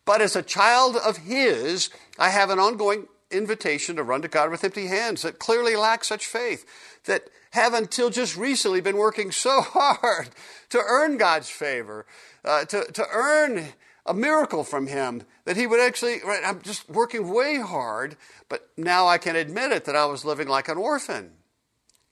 But 0.05 0.21
as 0.21 0.35
a 0.35 0.43
child 0.43 0.95
of 0.95 1.17
His, 1.17 1.89
I 2.17 2.29
have 2.29 2.49
an 2.49 2.59
ongoing 2.59 3.07
invitation 3.31 3.95
to 3.97 4.03
run 4.03 4.21
to 4.21 4.27
God 4.27 4.51
with 4.51 4.63
empty 4.63 4.85
hands 4.85 5.23
that 5.23 5.39
clearly 5.39 5.75
lack 5.75 6.03
such 6.03 6.27
faith, 6.27 6.65
that 7.05 7.23
have 7.51 7.73
until 7.73 8.09
just 8.09 8.37
recently 8.37 8.81
been 8.81 8.97
working 8.97 9.31
so 9.31 9.61
hard 9.65 10.29
to 10.69 10.81
earn 10.85 11.17
God's 11.17 11.49
favor, 11.49 12.05
uh, 12.45 12.65
to, 12.65 12.85
to 12.93 13.05
earn 13.11 13.69
a 14.05 14.13
miracle 14.13 14.63
from 14.63 14.85
him 14.85 15.23
that 15.45 15.57
he 15.57 15.65
would 15.65 15.79
actually, 15.79 16.19
right, 16.23 16.43
I'm 16.45 16.61
just 16.61 16.87
working 16.87 17.33
way 17.33 17.59
hard, 17.59 18.15
but 18.49 18.69
now 18.77 19.07
I 19.07 19.17
can 19.17 19.35
admit 19.35 19.71
it 19.71 19.85
that 19.85 19.95
I 19.95 20.05
was 20.05 20.23
living 20.23 20.47
like 20.47 20.67
an 20.67 20.77
orphan, 20.77 21.31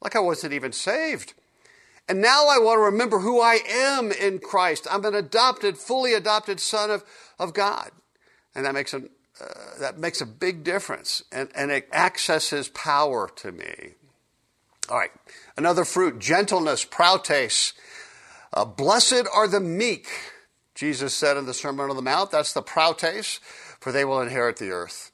like 0.01 0.15
I 0.15 0.19
wasn't 0.19 0.53
even 0.53 0.71
saved. 0.71 1.33
And 2.07 2.21
now 2.21 2.47
I 2.49 2.59
want 2.59 2.77
to 2.77 2.83
remember 2.83 3.19
who 3.19 3.39
I 3.39 3.59
am 3.69 4.11
in 4.11 4.39
Christ. 4.39 4.87
I'm 4.91 5.05
an 5.05 5.15
adopted, 5.15 5.77
fully 5.77 6.13
adopted 6.13 6.59
son 6.59 6.91
of, 6.91 7.03
of 7.39 7.53
God. 7.53 7.91
And 8.55 8.65
that 8.65 8.73
makes 8.73 8.93
a, 8.93 8.97
uh, 8.97 9.79
that 9.79 9.97
makes 9.97 10.21
a 10.21 10.25
big 10.25 10.63
difference. 10.63 11.23
And, 11.31 11.49
and 11.55 11.71
it 11.71 11.87
accesses 11.93 12.67
power 12.69 13.29
to 13.37 13.51
me. 13.51 13.93
All 14.89 14.97
right. 14.97 15.11
Another 15.57 15.85
fruit, 15.85 16.19
gentleness, 16.19 16.83
prautes. 16.83 17.73
Uh, 18.53 18.65
blessed 18.65 19.25
are 19.33 19.47
the 19.47 19.61
meek 19.61 20.07
Jesus 20.75 21.13
said 21.13 21.37
in 21.37 21.45
the 21.45 21.53
Sermon 21.53 21.89
on 21.89 21.95
the 21.95 22.01
Mount, 22.01 22.31
that's 22.31 22.53
the 22.53 22.61
prautes, 22.61 23.39
for 23.79 23.91
they 23.91 24.05
will 24.05 24.21
inherit 24.21 24.57
the 24.57 24.71
earth. 24.71 25.11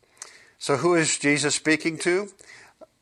So 0.58 0.78
who 0.78 0.96
is 0.96 1.18
Jesus 1.18 1.56
speaking 1.56 1.98
to? 2.00 2.30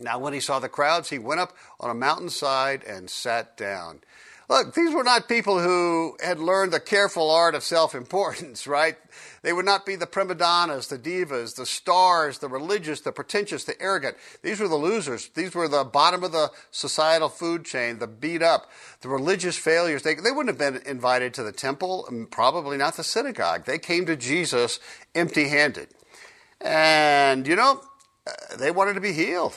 Now, 0.00 0.18
when 0.18 0.32
he 0.32 0.40
saw 0.40 0.58
the 0.58 0.68
crowds, 0.68 1.10
he 1.10 1.18
went 1.18 1.40
up 1.40 1.54
on 1.78 1.90
a 1.90 1.94
mountainside 1.94 2.82
and 2.84 3.10
sat 3.10 3.56
down. 3.56 4.00
Look, 4.50 4.74
these 4.74 4.92
were 4.92 5.04
not 5.04 5.28
people 5.28 5.60
who 5.60 6.16
had 6.20 6.40
learned 6.40 6.72
the 6.72 6.80
careful 6.80 7.30
art 7.30 7.54
of 7.54 7.62
self 7.62 7.94
importance, 7.94 8.66
right? 8.66 8.96
They 9.42 9.52
would 9.52 9.64
not 9.64 9.86
be 9.86 9.94
the 9.94 10.08
prima 10.08 10.34
donnas, 10.34 10.88
the 10.88 10.98
divas, 10.98 11.54
the 11.54 11.64
stars, 11.64 12.38
the 12.38 12.48
religious, 12.48 13.00
the 13.00 13.12
pretentious, 13.12 13.62
the 13.62 13.80
arrogant. 13.80 14.16
These 14.42 14.58
were 14.58 14.66
the 14.66 14.74
losers. 14.74 15.28
These 15.28 15.54
were 15.54 15.68
the 15.68 15.84
bottom 15.84 16.24
of 16.24 16.32
the 16.32 16.50
societal 16.72 17.28
food 17.28 17.64
chain, 17.64 18.00
the 18.00 18.08
beat 18.08 18.42
up, 18.42 18.68
the 19.02 19.08
religious 19.08 19.56
failures. 19.56 20.02
They, 20.02 20.16
they 20.16 20.32
wouldn't 20.32 20.48
have 20.48 20.58
been 20.58 20.82
invited 20.84 21.32
to 21.34 21.44
the 21.44 21.52
temple, 21.52 22.08
probably 22.32 22.76
not 22.76 22.96
the 22.96 23.04
synagogue. 23.04 23.66
They 23.66 23.78
came 23.78 24.04
to 24.06 24.16
Jesus 24.16 24.80
empty 25.14 25.46
handed. 25.46 25.88
And, 26.60 27.46
you 27.46 27.54
know, 27.54 27.82
uh, 28.26 28.56
they 28.56 28.72
wanted 28.72 28.94
to 28.94 29.00
be 29.00 29.12
healed. 29.12 29.56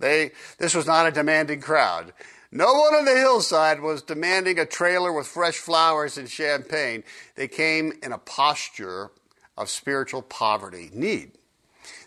They, 0.00 0.32
this 0.58 0.74
was 0.74 0.86
not 0.86 1.06
a 1.06 1.12
demanding 1.12 1.60
crowd. 1.60 2.12
No 2.50 2.72
one 2.72 2.94
on 2.94 3.04
the 3.04 3.16
hillside 3.16 3.80
was 3.80 4.02
demanding 4.02 4.58
a 4.58 4.66
trailer 4.66 5.12
with 5.12 5.28
fresh 5.28 5.56
flowers 5.56 6.18
and 6.18 6.28
champagne. 6.28 7.04
They 7.36 7.46
came 7.46 7.92
in 8.02 8.12
a 8.12 8.18
posture 8.18 9.12
of 9.56 9.70
spiritual 9.70 10.22
poverty, 10.22 10.90
need. 10.92 11.32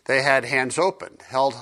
They 0.05 0.21
had 0.21 0.43
hands 0.43 0.77
open, 0.77 1.17
held 1.25 1.55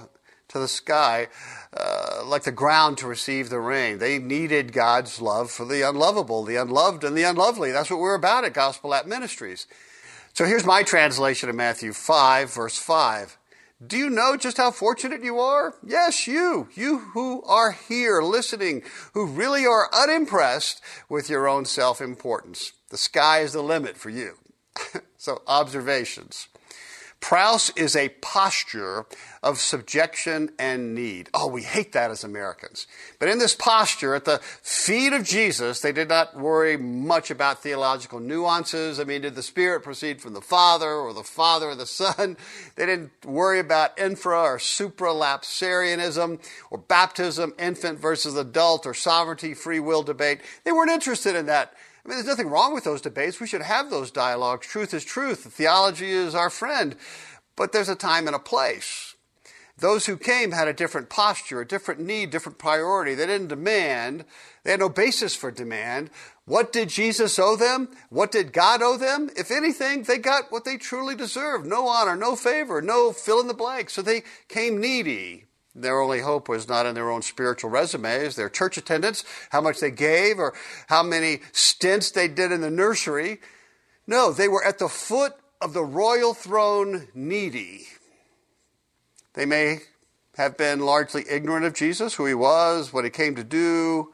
to 0.47 0.59
the 0.59 0.67
sky 0.67 1.27
uh, 1.75 2.23
like 2.25 2.43
the 2.43 2.51
ground 2.51 2.97
to 2.97 3.07
receive 3.07 3.49
the 3.49 3.59
rain. 3.59 3.99
They 3.99 4.19
needed 4.19 4.73
God's 4.73 5.21
love 5.21 5.51
for 5.51 5.65
the 5.65 5.87
unlovable, 5.87 6.43
the 6.43 6.55
unloved, 6.55 7.03
and 7.03 7.15
the 7.15 7.23
unlovely. 7.23 7.71
That's 7.71 7.89
what 7.89 7.99
we're 7.99 8.15
about 8.15 8.45
at 8.45 8.53
Gospel 8.53 8.93
App 8.93 9.05
Ministries. 9.05 9.67
So 10.33 10.45
here's 10.45 10.65
my 10.65 10.83
translation 10.83 11.49
of 11.49 11.55
Matthew 11.55 11.93
5, 11.93 12.53
verse 12.53 12.77
5. 12.77 13.37
Do 13.85 13.97
you 13.97 14.11
know 14.11 14.37
just 14.37 14.57
how 14.57 14.69
fortunate 14.69 15.23
you 15.23 15.39
are? 15.39 15.73
Yes, 15.83 16.27
you. 16.27 16.69
You 16.75 16.99
who 16.99 17.41
are 17.43 17.71
here 17.71 18.21
listening, 18.21 18.83
who 19.13 19.25
really 19.25 19.65
are 19.65 19.89
unimpressed 19.91 20.81
with 21.09 21.31
your 21.31 21.47
own 21.47 21.65
self 21.65 21.99
importance. 21.99 22.73
The 22.89 22.97
sky 22.97 23.39
is 23.39 23.53
the 23.53 23.63
limit 23.63 23.97
for 23.97 24.11
you. 24.11 24.37
so, 25.17 25.41
observations. 25.47 26.47
Praus 27.21 27.71
is 27.75 27.95
a 27.95 28.09
posture 28.09 29.05
of 29.43 29.59
subjection 29.59 30.49
and 30.57 30.93
need. 30.95 31.29
Oh, 31.33 31.47
we 31.47 31.61
hate 31.61 31.93
that 31.93 32.09
as 32.11 32.23
Americans. 32.23 32.87
But 33.19 33.29
in 33.29 33.37
this 33.37 33.55
posture, 33.55 34.15
at 34.15 34.25
the 34.25 34.39
feet 34.61 35.13
of 35.13 35.23
Jesus, 35.23 35.81
they 35.81 35.91
did 35.91 36.09
not 36.09 36.35
worry 36.35 36.77
much 36.77 37.29
about 37.29 37.61
theological 37.61 38.19
nuances. 38.19 38.99
I 38.99 39.03
mean, 39.03 39.21
did 39.21 39.35
the 39.35 39.43
Spirit 39.43 39.83
proceed 39.83 40.19
from 40.19 40.33
the 40.33 40.41
Father 40.41 40.91
or 40.91 41.13
the 41.13 41.23
Father 41.23 41.67
or 41.67 41.75
the 41.75 41.85
Son? 41.85 42.37
They 42.75 42.85
didn't 42.85 43.11
worry 43.25 43.59
about 43.59 43.99
infra 43.99 44.41
or 44.41 44.57
supralapsarianism 44.57 46.39
or 46.71 46.77
baptism, 46.79 47.53
infant 47.59 47.99
versus 47.99 48.35
adult, 48.35 48.85
or 48.87 48.93
sovereignty, 48.93 49.53
free 49.53 49.79
will 49.79 50.01
debate. 50.01 50.41
They 50.63 50.71
weren't 50.71 50.89
interested 50.89 51.35
in 51.35 51.45
that 51.45 51.73
I 52.03 52.09
mean, 52.09 52.17
there's 52.17 52.27
nothing 52.27 52.49
wrong 52.49 52.73
with 52.73 52.83
those 52.83 53.01
debates. 53.01 53.39
We 53.39 53.47
should 53.47 53.61
have 53.61 53.89
those 53.89 54.11
dialogues. 54.11 54.67
Truth 54.67 54.93
is 54.93 55.05
truth. 55.05 55.53
Theology 55.53 56.09
is 56.09 56.33
our 56.33 56.49
friend. 56.49 56.95
But 57.55 57.71
there's 57.71 57.89
a 57.89 57.95
time 57.95 58.27
and 58.27 58.35
a 58.35 58.39
place. 58.39 59.15
Those 59.77 60.05
who 60.05 60.17
came 60.17 60.51
had 60.51 60.67
a 60.67 60.73
different 60.73 61.09
posture, 61.09 61.61
a 61.61 61.67
different 61.67 62.01
need, 62.01 62.29
different 62.29 62.59
priority. 62.59 63.15
They 63.15 63.25
didn't 63.25 63.47
demand. 63.47 64.25
They 64.63 64.71
had 64.71 64.79
no 64.79 64.89
basis 64.89 65.35
for 65.35 65.49
demand. 65.49 66.11
What 66.45 66.71
did 66.71 66.89
Jesus 66.89 67.39
owe 67.39 67.55
them? 67.55 67.89
What 68.09 68.31
did 68.31 68.53
God 68.53 68.81
owe 68.81 68.97
them? 68.97 69.29
If 69.35 69.49
anything, 69.49 70.03
they 70.03 70.17
got 70.17 70.51
what 70.51 70.65
they 70.65 70.77
truly 70.77 71.15
deserved. 71.15 71.65
No 71.65 71.87
honor, 71.87 72.15
no 72.15 72.35
favor, 72.35 72.81
no 72.81 73.11
fill 73.11 73.39
in 73.39 73.47
the 73.47 73.53
blank. 73.53 73.89
So 73.89 74.01
they 74.01 74.23
came 74.47 74.79
needy. 74.79 75.45
Their 75.73 76.01
only 76.01 76.19
hope 76.19 76.49
was 76.49 76.67
not 76.67 76.85
in 76.85 76.95
their 76.95 77.09
own 77.09 77.21
spiritual 77.21 77.69
resumes, 77.69 78.35
their 78.35 78.49
church 78.49 78.77
attendance, 78.77 79.23
how 79.51 79.61
much 79.61 79.79
they 79.79 79.91
gave, 79.91 80.37
or 80.37 80.53
how 80.87 81.01
many 81.01 81.39
stints 81.53 82.11
they 82.11 82.27
did 82.27 82.51
in 82.51 82.61
the 82.61 82.69
nursery. 82.69 83.39
No, 84.05 84.33
they 84.33 84.49
were 84.49 84.65
at 84.65 84.79
the 84.79 84.89
foot 84.89 85.33
of 85.61 85.73
the 85.73 85.83
royal 85.83 86.33
throne 86.33 87.07
needy. 87.13 87.87
They 89.33 89.45
may 89.45 89.79
have 90.35 90.57
been 90.57 90.81
largely 90.81 91.23
ignorant 91.29 91.65
of 91.65 91.73
Jesus, 91.73 92.15
who 92.15 92.25
he 92.25 92.33
was, 92.33 92.91
what 92.91 93.05
he 93.05 93.09
came 93.09 93.35
to 93.35 93.43
do, 93.43 94.11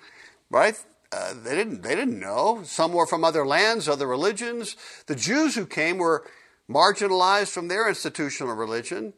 right? 0.51 0.75
Uh, 1.11 1.33
they 1.33 1.55
didn't 1.55 1.83
they 1.83 1.95
didn't 1.95 2.19
know. 2.19 2.61
Some 2.63 2.91
were 2.91 3.07
from 3.07 3.23
other 3.23 3.47
lands, 3.47 3.87
other 3.87 4.07
religions. 4.07 4.75
The 5.05 5.15
Jews 5.15 5.55
who 5.55 5.65
came 5.65 5.97
were 5.97 6.25
marginalized 6.69 7.51
from 7.51 7.69
their 7.69 7.87
institutional 7.87 8.53
religion. 8.53 9.13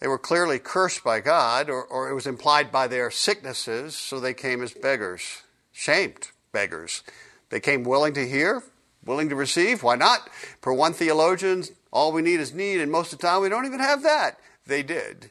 They 0.00 0.08
were 0.08 0.18
clearly 0.18 0.58
cursed 0.58 1.04
by 1.04 1.20
God, 1.20 1.68
or, 1.68 1.84
or 1.84 2.08
it 2.08 2.14
was 2.14 2.26
implied 2.26 2.72
by 2.72 2.86
their 2.86 3.10
sicknesses, 3.10 3.94
so 3.94 4.18
they 4.18 4.34
came 4.34 4.62
as 4.62 4.72
beggars, 4.72 5.42
shamed 5.72 6.30
beggars. 6.52 7.02
They 7.50 7.60
came 7.60 7.84
willing 7.84 8.14
to 8.14 8.26
hear, 8.26 8.62
willing 9.04 9.28
to 9.28 9.36
receive. 9.36 9.82
Why 9.82 9.96
not? 9.96 10.28
For 10.62 10.72
one 10.72 10.94
theologian, 10.94 11.64
all 11.92 12.12
we 12.12 12.22
need 12.22 12.40
is 12.40 12.54
need, 12.54 12.80
and 12.80 12.90
most 12.90 13.12
of 13.12 13.18
the 13.18 13.26
time 13.26 13.42
we 13.42 13.50
don't 13.50 13.66
even 13.66 13.80
have 13.80 14.02
that. 14.02 14.38
They 14.66 14.82
did. 14.82 15.30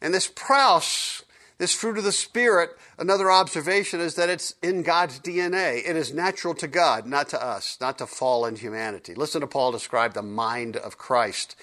And 0.00 0.12
this 0.12 0.30
praus, 0.34 1.22
this 1.58 1.74
fruit 1.74 1.98
of 1.98 2.04
the 2.04 2.12
Spirit, 2.12 2.70
another 2.98 3.30
observation 3.30 4.00
is 4.00 4.14
that 4.16 4.28
it's 4.28 4.54
in 4.62 4.82
God's 4.82 5.20
DNA. 5.20 5.88
It 5.88 5.96
is 5.96 6.12
natural 6.12 6.54
to 6.54 6.66
God, 6.66 7.06
not 7.06 7.28
to 7.28 7.44
us, 7.44 7.76
not 7.80 7.98
to 7.98 8.06
fallen 8.06 8.56
humanity. 8.56 9.14
Listen 9.14 9.42
to 9.42 9.46
Paul 9.46 9.70
describe 9.70 10.14
the 10.14 10.22
mind 10.22 10.76
of 10.76 10.98
Christ. 10.98 11.54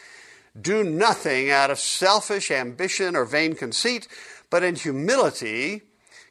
Do 0.60 0.84
nothing 0.84 1.50
out 1.50 1.70
of 1.70 1.80
selfish 1.80 2.50
ambition 2.50 3.16
or 3.16 3.26
vain 3.26 3.56
conceit, 3.56 4.08
but 4.50 4.64
in 4.64 4.76
humility 4.76 5.82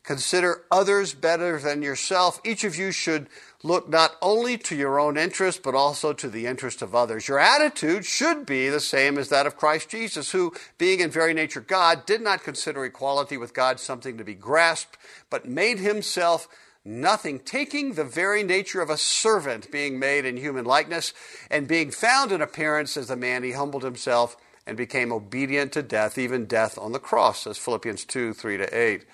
consider 0.02 0.64
others 0.70 1.14
better 1.14 1.58
than 1.58 1.82
yourself. 1.82 2.40
Each 2.44 2.64
of 2.64 2.76
you 2.76 2.92
should 2.92 3.28
look 3.62 3.88
not 3.88 4.12
only 4.20 4.58
to 4.58 4.76
your 4.76 5.00
own 5.00 5.16
interest, 5.16 5.62
but 5.62 5.74
also 5.74 6.12
to 6.12 6.28
the 6.28 6.46
interest 6.46 6.82
of 6.82 6.94
others. 6.94 7.26
Your 7.26 7.38
attitude 7.38 8.04
should 8.04 8.44
be 8.44 8.68
the 8.68 8.80
same 8.80 9.18
as 9.18 9.30
that 9.30 9.46
of 9.46 9.56
Christ 9.56 9.88
Jesus, 9.88 10.30
who, 10.32 10.52
being 10.76 11.00
in 11.00 11.10
very 11.10 11.32
nature 11.32 11.62
God, 11.62 12.04
did 12.04 12.20
not 12.20 12.44
consider 12.44 12.84
equality 12.84 13.38
with 13.38 13.54
God 13.54 13.80
something 13.80 14.18
to 14.18 14.24
be 14.24 14.34
grasped, 14.34 14.98
but 15.30 15.48
made 15.48 15.78
himself 15.78 16.46
nothing, 16.84 17.38
taking 17.38 17.94
the 17.94 18.04
very 18.04 18.42
nature 18.42 18.80
of 18.80 18.90
a 18.90 18.96
servant, 18.96 19.70
being 19.70 19.98
made 19.98 20.24
in 20.24 20.36
human 20.36 20.64
likeness, 20.64 21.12
and 21.50 21.66
being 21.66 21.90
found 21.90 22.32
in 22.32 22.42
appearance 22.42 22.96
as 22.96 23.10
a 23.10 23.16
man, 23.16 23.42
he 23.42 23.52
humbled 23.52 23.82
himself 23.82 24.36
and 24.66 24.76
became 24.76 25.12
obedient 25.12 25.72
to 25.72 25.82
death, 25.82 26.18
even 26.18 26.46
death 26.46 26.78
on 26.78 26.92
the 26.92 26.98
cross, 26.98 27.42
says 27.42 27.58
Philippians 27.58 28.04
2 28.04 28.32
3 28.32 28.56
to 28.58 28.78
8. 28.78 29.04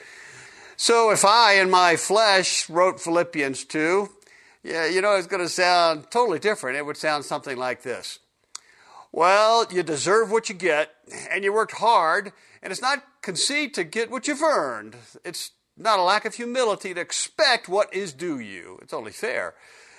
So 0.76 1.10
if 1.10 1.24
I, 1.24 1.54
in 1.54 1.70
my 1.70 1.96
flesh, 1.96 2.68
wrote 2.70 3.00
Philippians 3.00 3.64
2, 3.66 4.08
yeah, 4.62 4.86
you 4.86 5.00
know, 5.00 5.14
it's 5.16 5.26
going 5.26 5.42
to 5.42 5.48
sound 5.48 6.10
totally 6.10 6.38
different. 6.38 6.76
It 6.76 6.86
would 6.86 6.96
sound 6.96 7.24
something 7.24 7.56
like 7.56 7.82
this 7.82 8.18
Well, 9.12 9.66
you 9.70 9.82
deserve 9.82 10.30
what 10.30 10.48
you 10.48 10.54
get, 10.54 10.94
and 11.30 11.44
you 11.44 11.52
worked 11.52 11.72
hard, 11.72 12.32
and 12.62 12.70
it's 12.70 12.82
not 12.82 13.04
conceit 13.22 13.74
to 13.74 13.84
get 13.84 14.10
what 14.10 14.28
you've 14.28 14.42
earned. 14.42 14.96
It's 15.24 15.52
not 15.80 15.98
a 15.98 16.02
lack 16.02 16.24
of 16.24 16.34
humility 16.34 16.94
to 16.94 17.00
expect 17.00 17.68
what 17.68 17.92
is 17.92 18.12
due 18.12 18.38
you. 18.38 18.78
It's 18.82 18.92
only 18.92 19.12
fair. 19.12 19.54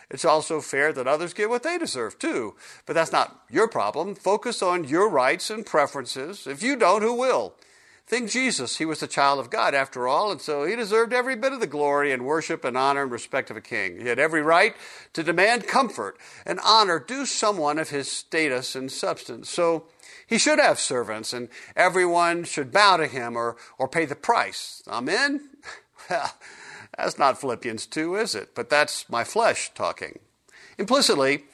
It's 0.09 0.25
also 0.25 0.59
fair 0.61 0.91
that 0.93 1.07
others 1.07 1.33
get 1.33 1.49
what 1.49 1.63
they 1.63 1.77
deserve 1.77 2.19
too. 2.19 2.55
But 2.85 2.93
that's 2.93 3.11
not 3.11 3.43
your 3.49 3.67
problem. 3.67 4.13
Focus 4.13 4.61
on 4.61 4.83
your 4.83 5.09
rights 5.09 5.49
and 5.49 5.65
preferences. 5.65 6.45
If 6.45 6.61
you 6.61 6.75
don't, 6.75 7.01
who 7.01 7.13
will? 7.13 7.55
Think 8.07 8.29
Jesus. 8.29 8.77
He 8.77 8.83
was 8.83 8.99
the 8.99 9.07
child 9.07 9.39
of 9.39 9.49
God 9.49 9.73
after 9.73 10.05
all, 10.05 10.33
and 10.33 10.41
so 10.41 10.65
he 10.65 10.75
deserved 10.75 11.13
every 11.13 11.37
bit 11.37 11.53
of 11.53 11.61
the 11.61 11.67
glory 11.67 12.11
and 12.11 12.25
worship 12.25 12.65
and 12.65 12.77
honor 12.77 13.03
and 13.03 13.11
respect 13.11 13.49
of 13.49 13.55
a 13.55 13.61
king. 13.61 14.01
He 14.01 14.09
had 14.09 14.19
every 14.19 14.41
right 14.41 14.75
to 15.13 15.23
demand 15.23 15.65
comfort 15.65 16.17
and 16.45 16.59
honor 16.61 16.99
due 16.99 17.25
someone 17.25 17.79
of 17.79 17.89
his 17.89 18.11
status 18.11 18.75
and 18.75 18.91
substance. 18.91 19.49
So 19.49 19.85
he 20.27 20.37
should 20.37 20.59
have 20.59 20.77
servants, 20.77 21.31
and 21.31 21.47
everyone 21.73 22.43
should 22.43 22.73
bow 22.73 22.97
to 22.97 23.07
him 23.07 23.37
or, 23.37 23.55
or 23.77 23.87
pay 23.87 24.03
the 24.03 24.15
price. 24.15 24.83
Amen? 24.89 25.50
That's 26.97 27.17
not 27.17 27.39
Philippians 27.39 27.85
2, 27.87 28.15
is 28.15 28.35
it? 28.35 28.53
But 28.53 28.69
that's 28.69 29.09
my 29.09 29.23
flesh 29.23 29.71
talking. 29.73 30.19
Implicitly, 30.77 31.45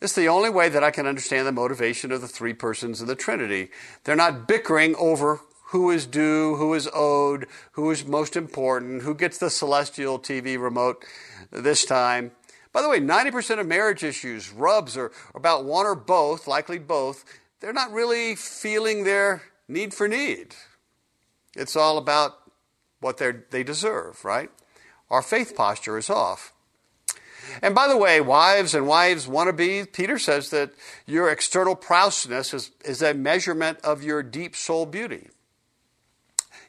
it's 0.00 0.14
the 0.14 0.28
only 0.28 0.50
way 0.50 0.68
that 0.68 0.84
I 0.84 0.90
can 0.90 1.06
understand 1.06 1.46
the 1.46 1.52
motivation 1.52 2.12
of 2.12 2.20
the 2.20 2.28
three 2.28 2.54
persons 2.54 3.00
of 3.00 3.06
the 3.06 3.16
Trinity. 3.16 3.70
They're 4.04 4.14
not 4.14 4.46
bickering 4.46 4.94
over 4.96 5.40
who 5.68 5.90
is 5.90 6.06
due, 6.06 6.56
who 6.56 6.74
is 6.74 6.88
owed, 6.94 7.46
who 7.72 7.90
is 7.90 8.06
most 8.06 8.36
important, 8.36 9.02
who 9.02 9.14
gets 9.14 9.38
the 9.38 9.50
celestial 9.50 10.18
TV 10.18 10.60
remote 10.60 11.04
this 11.50 11.84
time. 11.84 12.30
By 12.72 12.82
the 12.82 12.88
way, 12.88 13.00
90% 13.00 13.60
of 13.60 13.66
marriage 13.66 14.04
issues, 14.04 14.50
rubs, 14.50 14.96
are 14.96 15.10
about 15.34 15.64
one 15.64 15.86
or 15.86 15.94
both, 15.94 16.46
likely 16.46 16.78
both. 16.78 17.24
They're 17.60 17.72
not 17.72 17.92
really 17.92 18.36
feeling 18.36 19.04
their 19.04 19.42
need 19.68 19.94
for 19.94 20.06
need. 20.06 20.54
It's 21.56 21.76
all 21.76 21.98
about 21.98 22.43
what 23.04 23.18
they 23.18 23.62
deserve, 23.62 24.24
right? 24.24 24.50
Our 25.10 25.20
faith 25.20 25.54
posture 25.54 25.98
is 25.98 26.08
off. 26.08 26.54
And 27.60 27.74
by 27.74 27.86
the 27.86 27.98
way, 27.98 28.22
wives 28.22 28.74
and 28.74 28.86
wives 28.86 29.28
want 29.28 29.48
to 29.48 29.52
be, 29.52 29.84
Peter 29.84 30.18
says 30.18 30.48
that 30.50 30.72
your 31.06 31.28
external 31.30 31.76
proudness 31.76 32.54
is, 32.54 32.70
is 32.82 33.02
a 33.02 33.12
measurement 33.12 33.78
of 33.84 34.02
your 34.02 34.22
deep 34.22 34.56
soul 34.56 34.86
beauty. 34.86 35.28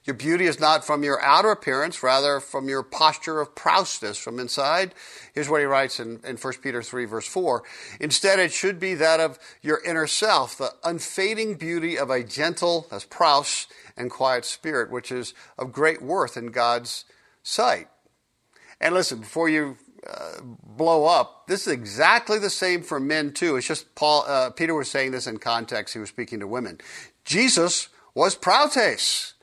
Your 0.04 0.14
beauty 0.14 0.46
is 0.46 0.60
not 0.60 0.86
from 0.86 1.04
your 1.04 1.20
outer 1.24 1.50
appearance, 1.50 2.04
rather 2.04 2.40
from 2.40 2.70
your 2.70 2.84
posture 2.84 3.42
of 3.42 3.56
prausness 3.56 4.20
from 4.20 4.40
inside. 4.40 4.94
Here's 5.34 5.50
what 5.50 5.62
he 5.62 5.66
writes 5.66 6.00
in, 6.00 6.20
in 6.24 6.38
1 6.38 6.54
Peter 6.62 6.84
3, 6.84 7.06
verse 7.06 7.26
4. 7.26 7.64
Instead, 8.00 8.38
it 8.38 8.52
should 8.52 8.80
be 8.80 8.94
that 8.96 9.20
of 9.20 9.40
your 9.64 9.82
inner 9.84 10.06
self, 10.06 10.60
the 10.60 10.74
unfading 10.84 11.56
beauty 11.56 11.98
of 11.98 12.12
a 12.12 12.24
gentle, 12.24 12.86
as 12.92 13.04
praus, 13.04 13.66
and 13.98 14.12
quiet 14.12 14.46
spirit, 14.46 14.92
which 14.92 15.12
is 15.12 15.34
of 15.58 15.72
great 15.72 16.02
worth 16.02 16.38
in 16.38 16.48
God's 16.48 17.06
sight. 17.44 17.88
And 18.82 18.94
listen, 18.94 19.20
before 19.20 19.50
you 19.50 19.78
uh, 20.08 20.42
blow 20.42 21.06
up, 21.06 21.48
this 21.48 21.66
is 21.66 21.74
exactly 21.74 22.40
the 22.40 22.50
same 22.50 22.84
for 22.84 23.00
men 23.00 23.32
too. 23.32 23.56
It's 23.56 23.68
just 23.68 23.96
Paul, 23.96 24.26
uh, 24.28 24.50
Peter 24.50 24.76
was 24.76 24.92
saying 24.92 25.12
this 25.12 25.28
in 25.28 25.38
context. 25.38 25.94
He 25.94 26.00
was 26.00 26.10
speaking 26.10 26.40
to 26.42 26.48
women. 26.48 26.80
Jesus 27.24 27.90
was 28.14 28.36
prautes. 28.36 29.34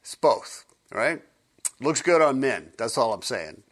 It's 0.00 0.14
both, 0.14 0.64
right? 0.92 1.22
Looks 1.80 2.02
good 2.02 2.22
on 2.22 2.40
men. 2.40 2.72
That's 2.78 2.96
all 2.96 3.12
I'm 3.12 3.22
saying. 3.22 3.62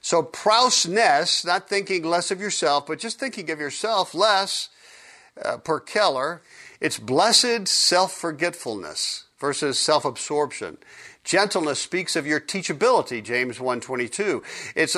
So 0.00 0.22
prausness, 0.22 1.44
not 1.44 1.68
thinking 1.68 2.04
less 2.04 2.30
of 2.30 2.40
yourself, 2.40 2.86
but 2.86 3.00
just 3.00 3.18
thinking 3.18 3.50
of 3.50 3.58
yourself 3.58 4.14
less, 4.14 4.68
uh, 5.44 5.58
per 5.58 5.80
Keller, 5.80 6.42
it's 6.80 6.98
blessed 6.98 7.66
self-forgetfulness 7.66 9.25
versus 9.38 9.78
self-absorption. 9.78 10.78
Gentleness 11.24 11.80
speaks 11.80 12.14
of 12.14 12.26
your 12.26 12.40
teachability, 12.40 13.22
James 13.22 13.58
1:22. 13.58 14.42
It's 14.76 14.96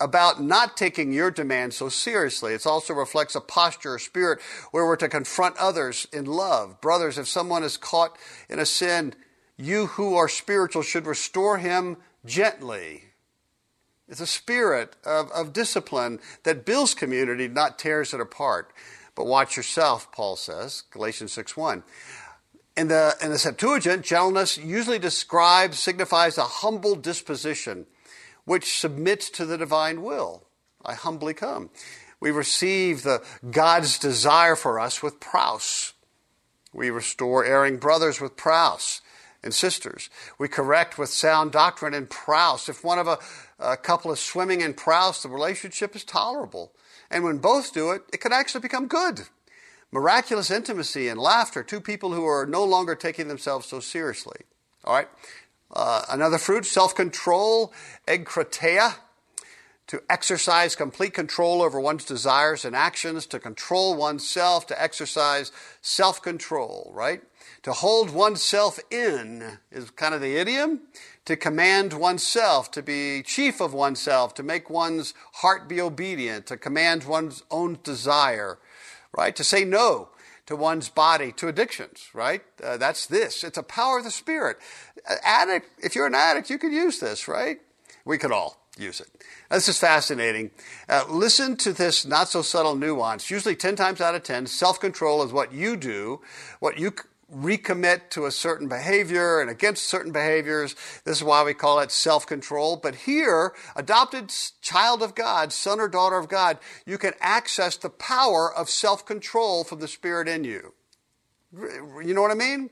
about 0.00 0.42
not 0.42 0.76
taking 0.76 1.12
your 1.12 1.30
demands 1.30 1.76
so 1.76 1.88
seriously. 1.88 2.52
It 2.52 2.66
also 2.66 2.92
reflects 2.94 3.36
a 3.36 3.40
posture 3.40 3.94
or 3.94 3.98
spirit 4.00 4.40
where 4.72 4.84
we're 4.84 4.96
to 4.96 5.08
confront 5.08 5.56
others 5.56 6.08
in 6.12 6.24
love. 6.24 6.80
Brothers, 6.80 7.16
if 7.16 7.28
someone 7.28 7.62
is 7.62 7.76
caught 7.76 8.18
in 8.48 8.58
a 8.58 8.66
sin, 8.66 9.14
you 9.56 9.86
who 9.86 10.16
are 10.16 10.28
spiritual 10.28 10.82
should 10.82 11.06
restore 11.06 11.58
him 11.58 11.96
gently. 12.24 13.04
It's 14.08 14.20
a 14.20 14.26
spirit 14.26 14.96
of, 15.04 15.30
of 15.32 15.52
discipline 15.52 16.18
that 16.42 16.64
builds 16.64 16.94
community, 16.94 17.46
not 17.46 17.78
tears 17.78 18.14
it 18.14 18.20
apart. 18.20 18.72
but 19.14 19.26
watch 19.26 19.56
yourself, 19.56 20.12
Paul 20.12 20.36
says, 20.36 20.84
Galatians 20.92 21.32
6 21.32 21.56
1. 21.56 21.82
In 22.78 22.86
the, 22.86 23.16
in 23.20 23.32
the 23.32 23.38
Septuagint, 23.40 24.04
gentleness 24.04 24.56
usually 24.56 25.00
describes, 25.00 25.80
signifies 25.80 26.38
a 26.38 26.44
humble 26.44 26.94
disposition 26.94 27.86
which 28.44 28.78
submits 28.78 29.30
to 29.30 29.44
the 29.44 29.58
divine 29.58 30.00
will. 30.00 30.44
I 30.84 30.94
humbly 30.94 31.34
come. 31.34 31.70
We 32.20 32.30
receive 32.30 33.02
the 33.02 33.24
God's 33.50 33.98
desire 33.98 34.54
for 34.54 34.78
us 34.78 35.02
with 35.02 35.18
praus. 35.18 35.92
We 36.72 36.90
restore 36.90 37.44
erring 37.44 37.78
brothers 37.78 38.20
with 38.20 38.36
praus 38.36 39.00
and 39.42 39.52
sisters. 39.52 40.08
We 40.38 40.46
correct 40.46 40.98
with 40.98 41.08
sound 41.08 41.50
doctrine 41.50 41.94
in 41.94 42.06
praus. 42.06 42.68
If 42.68 42.84
one 42.84 43.00
of 43.00 43.08
a, 43.08 43.18
a 43.58 43.76
couple 43.76 44.12
is 44.12 44.20
swimming 44.20 44.60
in 44.60 44.74
praus, 44.74 45.20
the 45.20 45.28
relationship 45.28 45.96
is 45.96 46.04
tolerable. 46.04 46.70
And 47.10 47.24
when 47.24 47.38
both 47.38 47.74
do 47.74 47.90
it, 47.90 48.02
it 48.12 48.20
can 48.20 48.32
actually 48.32 48.60
become 48.60 48.86
good 48.86 49.22
miraculous 49.92 50.50
intimacy 50.50 51.08
and 51.08 51.18
laughter, 51.20 51.62
two 51.62 51.80
people 51.80 52.12
who 52.12 52.26
are 52.26 52.46
no 52.46 52.64
longer 52.64 52.94
taking 52.94 53.28
themselves 53.28 53.66
so 53.66 53.80
seriously. 53.80 54.40
All 54.84 54.94
right? 54.94 55.08
Uh, 55.70 56.02
another 56.10 56.38
fruit, 56.38 56.64
self 56.64 56.94
control, 56.94 57.72
egkrateia, 58.06 58.96
to 59.86 60.02
exercise 60.08 60.76
complete 60.76 61.14
control 61.14 61.62
over 61.62 61.80
one's 61.80 62.04
desires 62.04 62.64
and 62.64 62.76
actions, 62.76 63.26
to 63.26 63.38
control 63.38 63.94
oneself, 63.94 64.66
to 64.66 64.82
exercise 64.82 65.52
self 65.82 66.22
control, 66.22 66.90
right? 66.94 67.22
To 67.62 67.72
hold 67.72 68.10
oneself 68.10 68.78
in 68.90 69.58
is 69.70 69.90
kind 69.90 70.14
of 70.14 70.20
the 70.20 70.36
idiom. 70.36 70.82
To 71.26 71.36
command 71.36 71.92
oneself, 71.92 72.70
to 72.70 72.82
be 72.82 73.22
chief 73.22 73.60
of 73.60 73.74
oneself, 73.74 74.32
to 74.34 74.42
make 74.42 74.70
one's 74.70 75.12
heart 75.34 75.68
be 75.68 75.78
obedient, 75.78 76.46
to 76.46 76.56
command 76.56 77.04
one's 77.04 77.42
own 77.50 77.78
desire 77.82 78.58
right? 79.16 79.34
To 79.36 79.44
say 79.44 79.64
no 79.64 80.10
to 80.48 80.56
one's 80.56 80.88
body, 80.88 81.30
to 81.30 81.46
addictions, 81.46 82.08
right? 82.14 82.40
Uh, 82.64 82.78
that's 82.78 83.06
this. 83.06 83.44
It's 83.44 83.58
a 83.58 83.62
power 83.62 83.98
of 83.98 84.04
the 84.04 84.10
Spirit. 84.10 84.56
Addict, 85.22 85.66
if 85.84 85.94
you're 85.94 86.06
an 86.06 86.14
addict, 86.14 86.48
you 86.48 86.56
could 86.56 86.72
use 86.72 87.00
this, 87.00 87.28
right? 87.28 87.58
We 88.06 88.16
could 88.16 88.32
all 88.32 88.58
use 88.78 88.98
it. 88.98 89.08
This 89.50 89.68
is 89.68 89.78
fascinating. 89.78 90.50
Uh, 90.88 91.04
listen 91.06 91.56
to 91.58 91.74
this 91.74 92.06
not 92.06 92.28
so 92.28 92.40
subtle 92.40 92.76
nuance. 92.76 93.30
Usually 93.30 93.56
10 93.56 93.76
times 93.76 94.00
out 94.00 94.14
of 94.14 94.22
10, 94.22 94.46
self 94.46 94.80
control 94.80 95.22
is 95.22 95.32
what 95.34 95.52
you 95.52 95.76
do, 95.76 96.22
what 96.60 96.78
you 96.78 96.94
recommit 97.32 98.08
to 98.10 98.26
a 98.26 98.30
certain 98.30 98.68
behavior 98.68 99.40
and 99.40 99.50
against 99.50 99.84
certain 99.84 100.12
behaviors. 100.12 100.74
This 101.04 101.18
is 101.18 101.24
why 101.24 101.42
we 101.42 101.54
call 101.54 101.80
it 101.80 101.90
self 101.90 102.26
control. 102.26 102.76
But 102.76 102.94
here, 102.94 103.54
adopted 103.76 104.32
child 104.62 105.02
of 105.02 105.14
God, 105.14 105.52
son 105.52 105.80
or 105.80 105.88
daughter 105.88 106.16
of 106.16 106.28
God, 106.28 106.58
you 106.86 106.98
can 106.98 107.12
access 107.20 107.76
the 107.76 107.90
power 107.90 108.52
of 108.52 108.70
self 108.70 109.04
control 109.04 109.64
from 109.64 109.80
the 109.80 109.88
Spirit 109.88 110.28
in 110.28 110.44
you. 110.44 110.74
You 111.52 112.14
know 112.14 112.22
what 112.22 112.30
I 112.30 112.34
mean? 112.34 112.70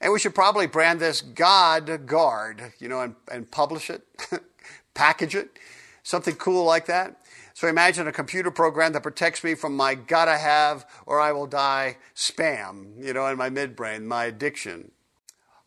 And 0.00 0.12
we 0.12 0.18
should 0.18 0.34
probably 0.34 0.66
brand 0.66 1.00
this 1.00 1.20
God 1.20 2.06
Guard, 2.06 2.72
you 2.78 2.88
know, 2.88 3.00
and, 3.00 3.16
and 3.30 3.50
publish 3.50 3.90
it, 3.90 4.02
package 4.94 5.34
it, 5.34 5.58
something 6.02 6.36
cool 6.36 6.64
like 6.64 6.86
that. 6.86 7.16
So 7.58 7.66
imagine 7.66 8.06
a 8.06 8.12
computer 8.12 8.52
program 8.52 8.92
that 8.92 9.02
protects 9.02 9.42
me 9.42 9.56
from 9.56 9.76
my 9.76 9.96
gotta 9.96 10.38
have 10.38 10.86
or 11.06 11.18
I 11.18 11.32
will 11.32 11.48
die 11.48 11.96
spam, 12.14 13.04
you 13.04 13.12
know, 13.12 13.26
in 13.26 13.36
my 13.36 13.50
midbrain, 13.50 14.04
my 14.04 14.26
addiction. 14.26 14.92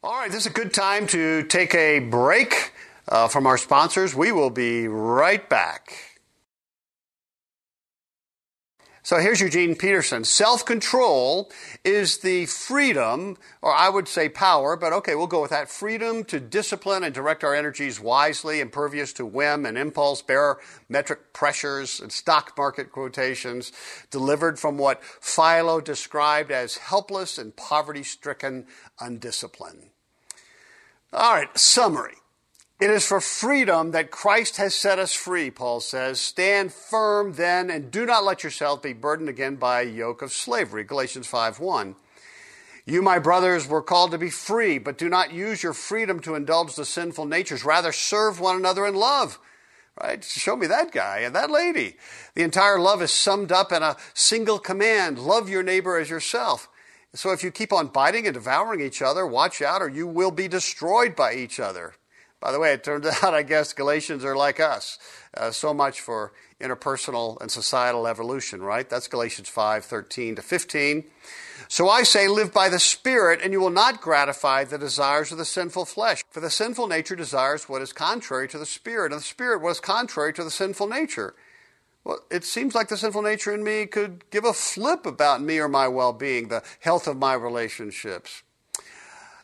All 0.02 0.14
right, 0.14 0.32
this 0.32 0.46
is 0.46 0.46
a 0.46 0.54
good 0.54 0.74
time 0.74 1.06
to 1.08 1.44
take 1.44 1.76
a 1.76 2.00
break 2.00 2.72
uh, 3.10 3.28
from 3.28 3.46
our 3.46 3.58
sponsors. 3.58 4.16
We 4.16 4.32
will 4.32 4.50
be 4.50 4.88
right 4.88 5.50
back. 5.50 6.11
So 9.04 9.18
here's 9.18 9.42
Eugene 9.42 9.76
Peterson. 9.76 10.24
Self 10.24 10.64
control 10.64 11.52
is 11.84 12.20
the 12.20 12.46
freedom, 12.46 13.36
or 13.64 13.74
I 13.74 13.90
would 13.90 14.08
say 14.08 14.30
power, 14.30 14.76
but 14.76 14.94
okay, 14.94 15.16
we'll 15.16 15.26
go 15.26 15.42
with 15.42 15.50
that 15.50 15.72
freedom 15.72 16.24
to 16.26 16.40
discipline 16.40 17.04
and 17.04 17.14
direct 17.14 17.44
our 17.44 17.56
energies 17.56 18.00
wisely, 18.00 18.60
impervious 18.60 19.12
to 19.14 19.26
whim 19.26 19.66
and 19.66 19.76
impulse, 19.76 20.22
barometric 20.22 21.34
pressures 21.34 22.00
and 22.00 22.12
stock 22.12 22.54
market 22.56 22.92
quotations, 22.92 23.72
delivered 24.12 24.60
from 24.60 24.78
what 24.78 25.04
Philo 25.04 25.82
described 25.82 26.52
as 26.52 26.78
helpless 26.78 27.40
and 27.40 27.56
poverty 27.56 28.04
stricken 28.04 28.68
undiscipline. 29.00 29.90
All 31.12 31.34
right, 31.34 31.58
summary. 31.58 32.21
It 32.82 32.90
is 32.90 33.06
for 33.06 33.22
freedom 33.22 33.92
that 33.92 34.10
Christ 34.10 34.58
has 34.58 34.74
set 34.74 34.98
us 34.98 35.14
free, 35.14 35.52
Paul 35.52 35.82
says. 35.82 36.20
Stand 36.20 36.74
firm 36.74 37.34
then 37.34 37.70
and 37.70 37.92
do 37.92 38.08
not 38.08 38.24
let 38.24 38.44
yourself 38.44 38.82
be 38.82 38.92
burdened 38.92 39.30
again 39.30 39.58
by 39.58 39.82
a 39.82 39.86
yoke 39.86 40.24
of 40.24 40.32
slavery. 40.32 40.84
Galatians 40.84 41.28
5 41.28 41.60
1. 41.60 41.96
You, 42.88 43.04
my 43.04 43.20
brothers, 43.20 43.68
were 43.68 43.84
called 43.84 44.10
to 44.12 44.18
be 44.18 44.32
free, 44.32 44.80
but 44.80 44.98
do 44.98 45.10
not 45.10 45.32
use 45.32 45.62
your 45.62 45.74
freedom 45.74 46.20
to 46.22 46.34
indulge 46.34 46.74
the 46.74 46.84
sinful 46.84 47.26
natures. 47.26 47.64
Rather, 47.64 47.92
serve 47.92 48.40
one 48.40 48.56
another 48.56 48.88
in 48.88 48.96
love. 48.96 49.38
Right? 50.02 50.24
Show 50.24 50.56
me 50.56 50.66
that 50.66 50.92
guy 50.92 51.20
and 51.20 51.36
that 51.36 51.52
lady. 51.52 51.98
The 52.34 52.42
entire 52.42 52.80
love 52.80 53.04
is 53.04 53.12
summed 53.12 53.52
up 53.52 53.72
in 53.72 53.84
a 53.84 53.98
single 54.16 54.58
command 54.58 55.20
love 55.20 55.50
your 55.50 55.62
neighbor 55.62 56.00
as 56.00 56.10
yourself. 56.10 56.68
So 57.14 57.32
if 57.32 57.44
you 57.44 57.52
keep 57.52 57.72
on 57.72 57.90
biting 57.90 58.26
and 58.26 58.34
devouring 58.34 58.82
each 58.82 59.04
other, 59.04 59.28
watch 59.28 59.62
out 59.62 59.84
or 59.84 59.90
you 59.90 60.08
will 60.08 60.32
be 60.32 60.48
destroyed 60.48 61.16
by 61.16 61.36
each 61.36 61.60
other. 61.60 61.94
By 62.42 62.52
the 62.52 62.60
way, 62.60 62.74
it 62.74 62.84
turns 62.84 63.06
out, 63.24 63.34
I 63.34 63.44
guess, 63.44 63.72
Galatians 63.72 64.26
are 64.26 64.36
like 64.36 64.60
us. 64.60 64.98
Uh, 65.36 65.52
so 65.52 65.74
much 65.74 66.02
for 66.02 66.34
interpersonal 66.60 67.40
and 67.40 67.50
societal 67.50 68.08
evolution, 68.08 68.62
right? 68.62 68.90
That's 68.90 69.08
Galatians 69.08 69.48
5 69.48 69.86
13 69.86 70.36
to 70.36 70.42
15. 70.42 71.04
So 71.68 71.88
I 71.88 72.04
say, 72.04 72.28
live 72.28 72.52
by 72.52 72.68
the 72.70 72.80
Spirit, 72.80 73.40
and 73.42 73.54
you 73.54 73.62
will 73.62 73.70
not 73.70 74.02
gratify 74.02 74.66
the 74.66 74.78
desires 74.78 75.32
of 75.32 75.38
the 75.38 75.46
sinful 75.46 75.86
flesh. 75.86 76.24
For 76.30 76.40
the 76.40 76.50
sinful 76.50 76.88
nature 76.88 77.16
desires 77.16 77.70
what 77.70 77.82
is 77.82 77.94
contrary 77.94 78.48
to 78.50 78.58
the 78.58 78.66
Spirit, 78.66 79.12
and 79.14 79.22
the 79.22 79.26
Spirit 79.26 79.62
what 79.62 79.70
is 79.70 79.80
contrary 79.80 80.34
to 80.34 80.44
the 80.44 80.52
sinful 80.52 80.88
nature. 80.88 81.36
Well, 82.04 82.20
it 82.32 82.44
seems 82.44 82.74
like 82.74 82.90
the 82.90 82.98
sinful 82.98 83.22
nature 83.22 83.54
in 83.54 83.64
me 83.64 83.86
could 83.86 84.30
give 84.32 84.44
a 84.44 84.54
flip 84.54 85.06
about 85.06 85.42
me 85.42 85.60
or 85.60 85.70
my 85.70 85.88
well 85.88 86.14
being, 86.14 86.48
the 86.48 86.64
health 86.80 87.08
of 87.08 87.18
my 87.18 87.36
relationships. 87.36 88.42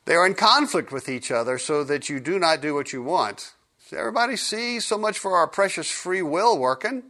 They 0.07 0.15
are 0.15 0.25
in 0.25 0.35
conflict 0.35 0.89
with 0.93 1.09
each 1.09 1.31
other 1.31 1.57
so 1.57 1.83
that 1.83 2.07
you 2.07 2.21
do 2.21 2.39
not 2.39 2.61
do 2.61 2.73
what 2.73 2.93
you 2.93 3.03
want. 3.03 3.51
So 3.77 3.97
everybody 3.97 4.37
sees 4.37 4.85
so 4.85 4.97
much 4.97 5.19
for 5.19 5.35
our 5.35 5.47
precious 5.47 5.91
free 5.91 6.21
will 6.21 6.57
working. 6.57 7.03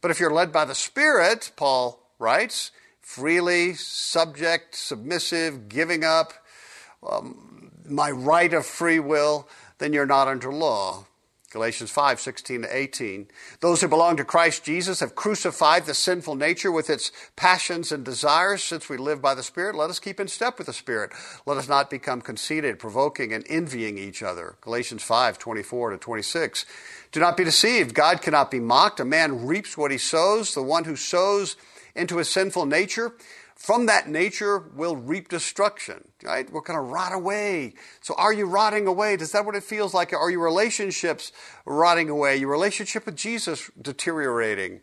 But 0.00 0.10
if 0.10 0.18
you're 0.18 0.32
led 0.32 0.50
by 0.50 0.64
the 0.64 0.74
Spirit, 0.74 1.52
Paul 1.54 2.04
writes, 2.18 2.72
freely, 3.00 3.74
subject, 3.74 4.74
submissive, 4.74 5.68
giving 5.68 6.02
up 6.02 6.32
um, 7.08 7.70
my 7.88 8.10
right 8.10 8.52
of 8.52 8.66
free 8.66 8.98
will, 8.98 9.48
then 9.78 9.92
you're 9.92 10.04
not 10.04 10.26
under 10.26 10.52
law. 10.52 11.06
Galatians 11.52 11.90
5, 11.90 12.18
16 12.18 12.62
to 12.62 12.76
18. 12.76 13.28
Those 13.60 13.82
who 13.82 13.88
belong 13.88 14.16
to 14.16 14.24
Christ 14.24 14.64
Jesus 14.64 15.00
have 15.00 15.14
crucified 15.14 15.84
the 15.84 15.92
sinful 15.92 16.34
nature 16.34 16.72
with 16.72 16.88
its 16.88 17.12
passions 17.36 17.92
and 17.92 18.02
desires. 18.02 18.64
Since 18.64 18.88
we 18.88 18.96
live 18.96 19.20
by 19.20 19.34
the 19.34 19.42
Spirit, 19.42 19.74
let 19.74 19.90
us 19.90 19.98
keep 19.98 20.18
in 20.18 20.28
step 20.28 20.56
with 20.56 20.66
the 20.66 20.72
Spirit. 20.72 21.12
Let 21.44 21.58
us 21.58 21.68
not 21.68 21.90
become 21.90 22.22
conceited, 22.22 22.78
provoking, 22.78 23.34
and 23.34 23.44
envying 23.50 23.98
each 23.98 24.22
other. 24.22 24.56
Galatians 24.62 25.02
5, 25.02 25.38
24 25.38 25.90
to 25.90 25.98
26. 25.98 26.64
Do 27.12 27.20
not 27.20 27.36
be 27.36 27.44
deceived. 27.44 27.94
God 27.94 28.22
cannot 28.22 28.50
be 28.50 28.58
mocked. 28.58 28.98
A 28.98 29.04
man 29.04 29.46
reaps 29.46 29.76
what 29.76 29.90
he 29.90 29.98
sows. 29.98 30.54
The 30.54 30.62
one 30.62 30.84
who 30.84 30.96
sows 30.96 31.56
into 31.94 32.16
his 32.16 32.30
sinful 32.30 32.64
nature 32.64 33.12
from 33.62 33.86
that 33.86 34.08
nature 34.08 34.58
will 34.74 34.96
reap 34.96 35.28
destruction, 35.28 36.08
right? 36.24 36.50
We're 36.50 36.62
going 36.62 36.76
to 36.76 36.80
rot 36.80 37.12
away. 37.12 37.74
So 38.00 38.12
are 38.18 38.32
you 38.32 38.46
rotting 38.46 38.88
away? 38.88 39.14
Is 39.14 39.30
that 39.30 39.46
what 39.46 39.54
it 39.54 39.62
feels 39.62 39.94
like? 39.94 40.12
Are 40.12 40.30
your 40.32 40.42
relationships 40.42 41.30
rotting 41.64 42.10
away? 42.10 42.38
Your 42.38 42.50
relationship 42.50 43.06
with 43.06 43.14
Jesus 43.14 43.70
deteriorating? 43.80 44.80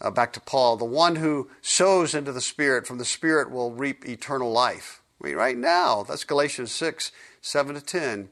Uh, 0.00 0.12
back 0.12 0.32
to 0.34 0.40
Paul, 0.40 0.76
the 0.76 0.84
one 0.84 1.16
who 1.16 1.50
sows 1.60 2.14
into 2.14 2.30
the 2.30 2.40
Spirit, 2.40 2.86
from 2.86 2.98
the 2.98 3.04
Spirit 3.04 3.50
will 3.50 3.72
reap 3.72 4.04
eternal 4.08 4.52
life. 4.52 5.02
I 5.20 5.26
mean, 5.26 5.36
right 5.36 5.56
now, 5.56 6.04
that's 6.04 6.22
Galatians 6.22 6.70
6, 6.70 7.10
7 7.40 7.74
to 7.74 7.80
10. 7.80 8.28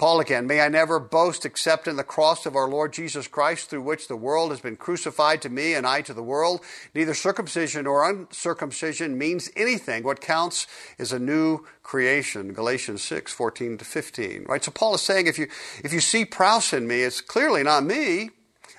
Paul 0.00 0.18
again, 0.18 0.46
may 0.46 0.62
I 0.62 0.70
never 0.70 0.98
boast 0.98 1.44
except 1.44 1.86
in 1.86 1.96
the 1.96 2.02
cross 2.02 2.46
of 2.46 2.56
our 2.56 2.66
Lord 2.66 2.94
Jesus 2.94 3.28
Christ, 3.28 3.68
through 3.68 3.82
which 3.82 4.08
the 4.08 4.16
world 4.16 4.50
has 4.50 4.62
been 4.62 4.76
crucified 4.76 5.42
to 5.42 5.50
me 5.50 5.74
and 5.74 5.86
I 5.86 6.00
to 6.00 6.14
the 6.14 6.22
world. 6.22 6.62
Neither 6.94 7.12
circumcision 7.12 7.84
nor 7.84 8.08
uncircumcision 8.08 9.18
means 9.18 9.50
anything. 9.56 10.02
What 10.02 10.22
counts 10.22 10.66
is 10.96 11.12
a 11.12 11.18
new 11.18 11.66
creation. 11.82 12.54
Galatians 12.54 13.02
6, 13.02 13.30
14 13.30 13.76
to 13.76 13.84
15. 13.84 14.46
Right? 14.48 14.64
So 14.64 14.70
Paul 14.70 14.94
is 14.94 15.02
saying 15.02 15.26
if 15.26 15.38
you 15.38 15.48
if 15.84 15.92
you 15.92 16.00
see 16.00 16.24
praus 16.24 16.72
in 16.72 16.88
me, 16.88 17.02
it's 17.02 17.20
clearly 17.20 17.62
not 17.62 17.84
me. 17.84 18.30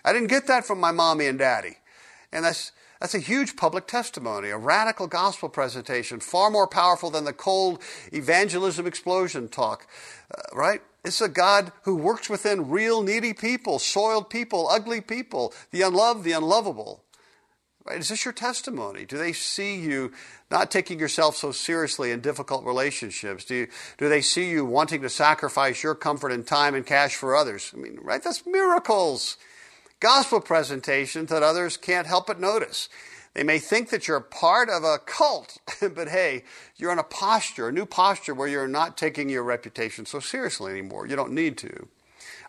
I 0.03 0.13
didn't 0.13 0.29
get 0.29 0.47
that 0.47 0.65
from 0.65 0.79
my 0.79 0.91
mommy 0.91 1.27
and 1.27 1.37
daddy. 1.37 1.77
And 2.31 2.45
that's 2.45 2.71
that's 2.99 3.13
a 3.13 3.19
huge 3.19 3.55
public 3.55 3.85
testimony, 3.85 4.49
a 4.49 4.57
radical 4.57 5.05
gospel 5.05 5.49
presentation, 5.49 6.19
far 6.19 6.49
more 6.49 6.67
powerful 6.67 7.11
than 7.11 7.25
the 7.25 7.33
cold 7.33 7.79
evangelism 8.11 8.87
explosion 8.87 9.49
talk, 9.49 9.85
uh, 10.35 10.41
right? 10.55 10.81
It's 11.03 11.21
a 11.21 11.29
God 11.29 11.71
who 11.83 11.95
works 11.95 12.29
within 12.29 12.69
real 12.69 13.01
needy 13.01 13.33
people, 13.33 13.79
soiled 13.79 14.29
people, 14.29 14.69
ugly 14.69 15.01
people, 15.01 15.53
the 15.71 15.81
unloved, 15.81 16.23
the 16.23 16.33
unlovable. 16.33 17.03
Right? 17.85 17.99
Is 17.99 18.09
this 18.09 18.25
your 18.25 18.33
testimony? 18.33 19.05
Do 19.05 19.17
they 19.17 19.33
see 19.33 19.75
you 19.77 20.11
not 20.51 20.69
taking 20.69 20.99
yourself 20.99 21.35
so 21.35 21.51
seriously 21.51 22.11
in 22.11 22.21
difficult 22.21 22.63
relationships? 22.63 23.45
Do, 23.45 23.55
you, 23.55 23.67
do 23.97 24.07
they 24.07 24.21
see 24.21 24.49
you 24.51 24.65
wanting 24.65 25.01
to 25.01 25.09
sacrifice 25.09 25.81
your 25.81 25.95
comfort 25.95 26.31
and 26.31 26.45
time 26.45 26.75
and 26.75 26.85
cash 26.85 27.15
for 27.15 27.35
others? 27.35 27.71
I 27.73 27.77
mean, 27.77 27.97
right? 28.01 28.21
That's 28.23 28.45
miracles. 28.45 29.37
Gospel 29.99 30.41
presentation 30.41 31.25
that 31.27 31.41
others 31.41 31.77
can't 31.77 32.05
help 32.05 32.27
but 32.27 32.39
notice. 32.39 32.87
They 33.33 33.43
may 33.43 33.59
think 33.59 33.89
that 33.89 34.07
you're 34.07 34.19
part 34.19 34.69
of 34.69 34.83
a 34.83 34.99
cult, 34.99 35.57
but 35.81 36.09
hey, 36.09 36.43
you're 36.75 36.91
in 36.91 36.99
a 36.99 37.03
posture, 37.03 37.69
a 37.69 37.71
new 37.71 37.85
posture 37.85 38.33
where 38.33 38.47
you're 38.47 38.67
not 38.67 38.97
taking 38.97 39.29
your 39.29 39.43
reputation 39.43 40.05
so 40.05 40.19
seriously 40.19 40.71
anymore. 40.71 41.07
You 41.07 41.15
don't 41.15 41.33
need 41.33 41.57
to. 41.59 41.87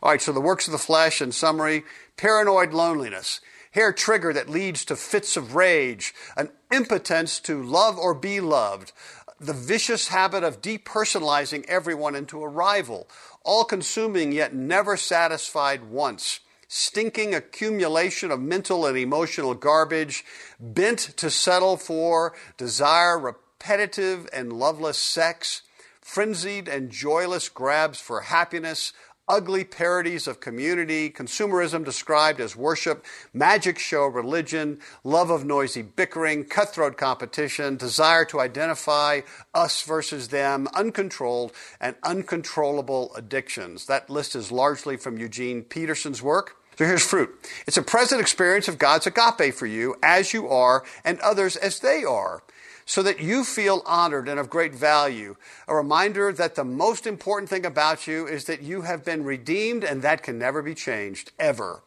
All 0.03 0.11
right, 0.11 0.21
so 0.21 0.33
the 0.33 0.41
works 0.41 0.67
of 0.67 0.73
the 0.73 0.79
flesh, 0.79 1.23
in 1.23 1.31
summary, 1.31 1.85
paranoid 2.17 2.73
loneliness 2.73 3.41
hair 3.73 3.93
trigger 3.93 4.33
that 4.33 4.49
leads 4.49 4.85
to 4.85 4.97
fits 4.97 5.37
of 5.37 5.55
rage, 5.55 6.15
an 6.37 6.51
impotence 6.71 7.41
to 7.41 7.63
love 7.63 7.99
or 7.99 8.15
be 8.15 8.41
loved, 8.41 8.93
the 9.41 9.53
vicious 9.53 10.09
habit 10.09 10.45
of 10.45 10.63
depersonalizing 10.63 11.65
everyone 11.67 12.15
into 12.15 12.43
a 12.43 12.49
rival, 12.49 13.09
all 13.45 13.65
consuming 13.65 14.31
yet 14.31 14.55
never 14.55 14.97
satisfied 14.97 15.83
once, 15.85 16.41
stinking 16.75 17.35
accumulation 17.35 18.31
of 18.31 18.41
mental 18.41 18.87
and 18.87 18.97
emotional 18.97 19.53
garbage, 19.53 20.25
bent 20.59 20.99
to 20.99 21.31
settle 21.31 21.77
for, 21.77 22.33
desire 22.57 23.19
repetitive 23.19 24.27
and 24.33 24.51
loveless 24.55 24.97
sex, 24.97 25.61
frenzied 26.01 26.69
and 26.69 26.91
joyless 26.91 27.51
grabs 27.51 28.01
for 28.01 28.23
happiness, 28.23 28.95
ugly 29.29 29.65
parodies 29.65 30.27
of 30.27 30.41
community, 30.41 31.11
consumerism 31.11 31.85
described 31.85 32.41
as 32.41 32.57
worship, 32.57 33.05
magic 33.35 33.79
show 33.79 34.07
religion, 34.07 34.81
love 35.05 35.29
of 35.29 35.45
noisy 35.45 35.83
bickering, 35.83 36.43
cutthroat 36.43 36.97
competition, 36.97 37.77
desire 37.77 38.25
to 38.25 38.41
identify 38.41 39.21
us 39.53 39.83
versus 39.83 40.29
them, 40.29 40.67
uncontrolled 40.73 41.53
and 41.79 41.97
uncontrollable 42.03 43.15
addictions. 43.15 43.85
That 43.85 44.09
list 44.09 44.35
is 44.35 44.51
largely 44.51 44.97
from 44.97 45.19
Eugene 45.19 45.65
Peterson's 45.65 46.23
work. 46.23 46.57
So 46.83 46.89
here's 46.89 47.07
fruit. 47.07 47.49
It's 47.65 47.77
a 47.77 47.83
present 47.83 48.21
experience 48.21 48.67
of 48.67 48.77
God's 48.77 49.07
agape 49.07 49.55
for 49.55 49.67
you 49.67 49.95
as 50.03 50.33
you 50.33 50.49
are 50.49 50.83
and 51.05 51.21
others 51.21 51.55
as 51.55 51.79
they 51.79 52.03
are 52.03 52.43
so 52.87 53.05
that 53.05 53.21
you 53.21 53.45
feel 53.45 53.85
honored 53.87 54.29
and 54.29 54.41
of 54.41 54.51
great 54.51 54.75
value. 54.75 55.37
A 55.69 55.77
reminder 55.77 56.33
that 56.33 56.57
the 56.57 56.65
most 56.65 57.07
important 57.07 57.49
thing 57.49 57.65
about 57.65 58.09
you 58.09 58.27
is 58.27 58.47
that 58.47 58.63
you 58.63 58.83
have 58.83 59.05
been 59.05 59.23
redeemed 59.23 59.85
and 59.85 60.03
that 60.03 60.25
can 60.25 60.41
never 60.41 60.61
be 60.61 60.75
changed, 60.75 61.31
ever. 61.39 61.83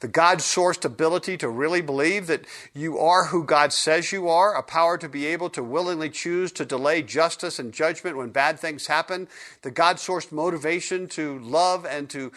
The 0.00 0.08
God 0.08 0.38
sourced 0.38 0.84
ability 0.84 1.36
to 1.38 1.48
really 1.48 1.82
believe 1.82 2.26
that 2.26 2.46
you 2.72 2.98
are 2.98 3.26
who 3.26 3.44
God 3.44 3.70
says 3.70 4.12
you 4.12 4.28
are, 4.28 4.54
a 4.54 4.62
power 4.62 4.96
to 4.96 5.10
be 5.10 5.26
able 5.26 5.50
to 5.50 5.62
willingly 5.62 6.08
choose 6.08 6.52
to 6.52 6.64
delay 6.64 7.02
justice 7.02 7.58
and 7.58 7.70
judgment 7.70 8.16
when 8.16 8.30
bad 8.30 8.58
things 8.58 8.86
happen, 8.86 9.28
the 9.60 9.70
God 9.70 9.96
sourced 9.96 10.32
motivation 10.32 11.06
to 11.08 11.38
love 11.40 11.84
and 11.84 12.08
to 12.10 12.32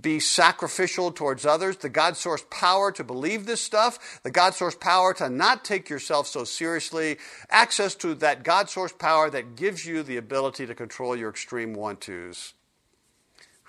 be 0.00 0.20
sacrificial 0.20 1.12
towards 1.12 1.44
others, 1.44 1.76
the 1.76 1.90
God 1.90 2.14
sourced 2.14 2.48
power 2.48 2.90
to 2.92 3.04
believe 3.04 3.44
this 3.44 3.60
stuff, 3.60 4.20
the 4.22 4.30
God 4.30 4.54
sourced 4.54 4.80
power 4.80 5.12
to 5.12 5.28
not 5.28 5.66
take 5.66 5.90
yourself 5.90 6.26
so 6.26 6.44
seriously, 6.44 7.18
access 7.50 7.94
to 7.96 8.14
that 8.14 8.42
God 8.42 8.68
sourced 8.68 8.98
power 8.98 9.28
that 9.28 9.54
gives 9.54 9.84
you 9.84 10.02
the 10.02 10.16
ability 10.16 10.66
to 10.66 10.74
control 10.74 11.14
your 11.14 11.28
extreme 11.28 11.74
want 11.74 12.00
tos. 12.00 12.54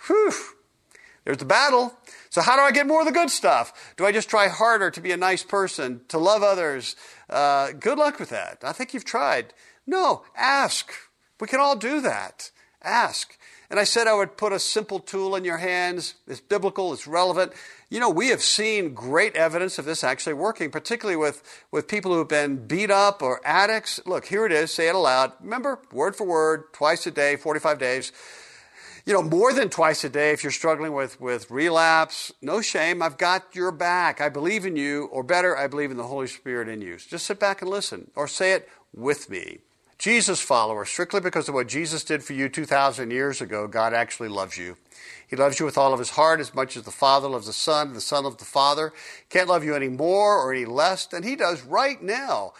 Whew. 0.08 0.32
There's 1.25 1.38
the 1.38 1.45
battle. 1.45 1.93
So, 2.29 2.41
how 2.41 2.55
do 2.55 2.62
I 2.62 2.71
get 2.71 2.88
more 2.88 3.01
of 3.01 3.05
the 3.05 3.13
good 3.13 3.29
stuff? 3.29 3.93
Do 3.95 4.05
I 4.05 4.12
just 4.12 4.29
try 4.29 4.47
harder 4.47 4.91
to 4.91 5.01
be 5.01 5.12
a 5.12 5.17
nice 5.17 5.43
person, 5.43 6.01
to 6.09 6.17
love 6.17 6.43
others? 6.43 6.95
Uh, 7.29 7.71
good 7.71 7.97
luck 7.97 8.19
with 8.19 8.29
that. 8.29 8.59
I 8.63 8.73
think 8.73 8.93
you've 8.93 9.05
tried. 9.05 9.53
No, 9.88 10.23
ask. 10.36 10.91
We 11.39 11.47
can 11.47 11.59
all 11.59 11.75
do 11.75 12.01
that. 12.01 12.51
Ask. 12.81 13.38
And 13.69 13.79
I 13.79 13.86
said 13.86 14.07
I 14.07 14.13
would 14.13 14.38
put 14.38 14.53
a 14.53 14.59
simple 14.59 14.99
tool 14.99 15.36
in 15.36 15.43
your 15.43 15.57
hands. 15.57 16.15
It's 16.27 16.39
biblical, 16.39 16.93
it's 16.93 17.07
relevant. 17.07 17.53
You 17.89 17.99
know, 17.99 18.09
we 18.09 18.27
have 18.27 18.41
seen 18.41 18.93
great 18.93 19.36
evidence 19.36 19.79
of 19.79 19.86
this 19.86 20.03
actually 20.03 20.33
working, 20.33 20.69
particularly 20.69 21.15
with, 21.15 21.41
with 21.71 21.88
people 21.88 22.12
who 22.12 22.19
have 22.19 22.27
been 22.27 22.67
beat 22.67 22.91
up 22.91 23.21
or 23.21 23.41
addicts. 23.43 23.99
Look, 24.05 24.25
here 24.25 24.45
it 24.45 24.51
is. 24.51 24.71
Say 24.71 24.89
it 24.89 24.95
aloud. 24.95 25.33
Remember, 25.41 25.79
word 25.91 26.15
for 26.15 26.25
word, 26.25 26.71
twice 26.73 27.07
a 27.07 27.12
day, 27.12 27.36
45 27.36 27.79
days. 27.79 28.12
You 29.05 29.11
know, 29.11 29.21
more 29.21 29.51
than 29.51 29.69
twice 29.69 30.05
a 30.05 30.09
day 30.09 30.31
if 30.31 30.43
you're 30.43 30.51
struggling 30.51 30.93
with, 30.93 31.19
with 31.19 31.51
relapse. 31.51 32.31
No 32.41 32.61
shame. 32.61 33.01
I've 33.01 33.17
got 33.17 33.53
your 33.53 33.71
back. 33.71 34.21
I 34.21 34.29
believe 34.29 34.65
in 34.65 34.77
you. 34.77 35.05
Or 35.11 35.23
better, 35.23 35.57
I 35.57 35.67
believe 35.67 35.91
in 35.91 35.97
the 35.97 36.07
Holy 36.07 36.27
Spirit 36.27 36.69
in 36.69 36.81
you. 36.81 36.97
Just 36.97 37.25
sit 37.25 37.37
back 37.37 37.61
and 37.61 37.69
listen. 37.69 38.11
Or 38.15 38.29
say 38.29 38.53
it 38.53 38.69
with 38.93 39.29
me. 39.29 39.59
Jesus 39.97 40.41
follower, 40.41 40.85
strictly 40.85 41.21
because 41.21 41.47
of 41.47 41.53
what 41.53 41.67
Jesus 41.67 42.03
did 42.03 42.23
for 42.23 42.33
you 42.33 42.49
2,000 42.49 43.11
years 43.11 43.41
ago, 43.41 43.67
God 43.67 43.93
actually 43.93 44.27
loves 44.29 44.57
you. 44.57 44.77
He 45.27 45.35
loves 45.35 45.59
you 45.59 45.65
with 45.65 45.77
all 45.77 45.93
of 45.93 45.99
his 45.99 46.11
heart 46.11 46.39
as 46.39 46.53
much 46.53 46.75
as 46.75 46.83
the 46.83 46.91
Father 46.91 47.27
loves 47.27 47.47
the 47.47 47.53
Son 47.53 47.93
the 47.93 48.01
Son 48.01 48.23
loves 48.23 48.35
the 48.35 48.45
Father. 48.45 48.93
Can't 49.29 49.47
love 49.47 49.63
you 49.63 49.75
any 49.75 49.87
more 49.87 50.37
or 50.37 50.53
any 50.53 50.65
less 50.65 51.05
than 51.05 51.23
he 51.23 51.35
does 51.35 51.63
right 51.63 52.01
now. 52.01 52.53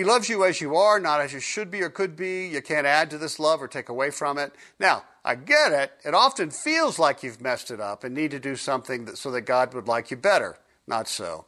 He 0.00 0.04
loves 0.04 0.30
you 0.30 0.46
as 0.46 0.62
you 0.62 0.76
are, 0.76 0.98
not 0.98 1.20
as 1.20 1.34
you 1.34 1.40
should 1.40 1.70
be 1.70 1.82
or 1.82 1.90
could 1.90 2.16
be. 2.16 2.46
You 2.46 2.62
can't 2.62 2.86
add 2.86 3.10
to 3.10 3.18
this 3.18 3.38
love 3.38 3.60
or 3.60 3.68
take 3.68 3.90
away 3.90 4.10
from 4.10 4.38
it. 4.38 4.54
Now, 4.78 5.04
I 5.26 5.34
get 5.34 5.72
it. 5.72 5.92
It 6.02 6.14
often 6.14 6.50
feels 6.50 6.98
like 6.98 7.22
you've 7.22 7.42
messed 7.42 7.70
it 7.70 7.82
up 7.82 8.02
and 8.02 8.14
need 8.14 8.30
to 8.30 8.40
do 8.40 8.56
something 8.56 9.04
that, 9.04 9.18
so 9.18 9.30
that 9.32 9.42
God 9.42 9.74
would 9.74 9.86
like 9.86 10.10
you 10.10 10.16
better. 10.16 10.56
Not 10.86 11.06
so. 11.06 11.44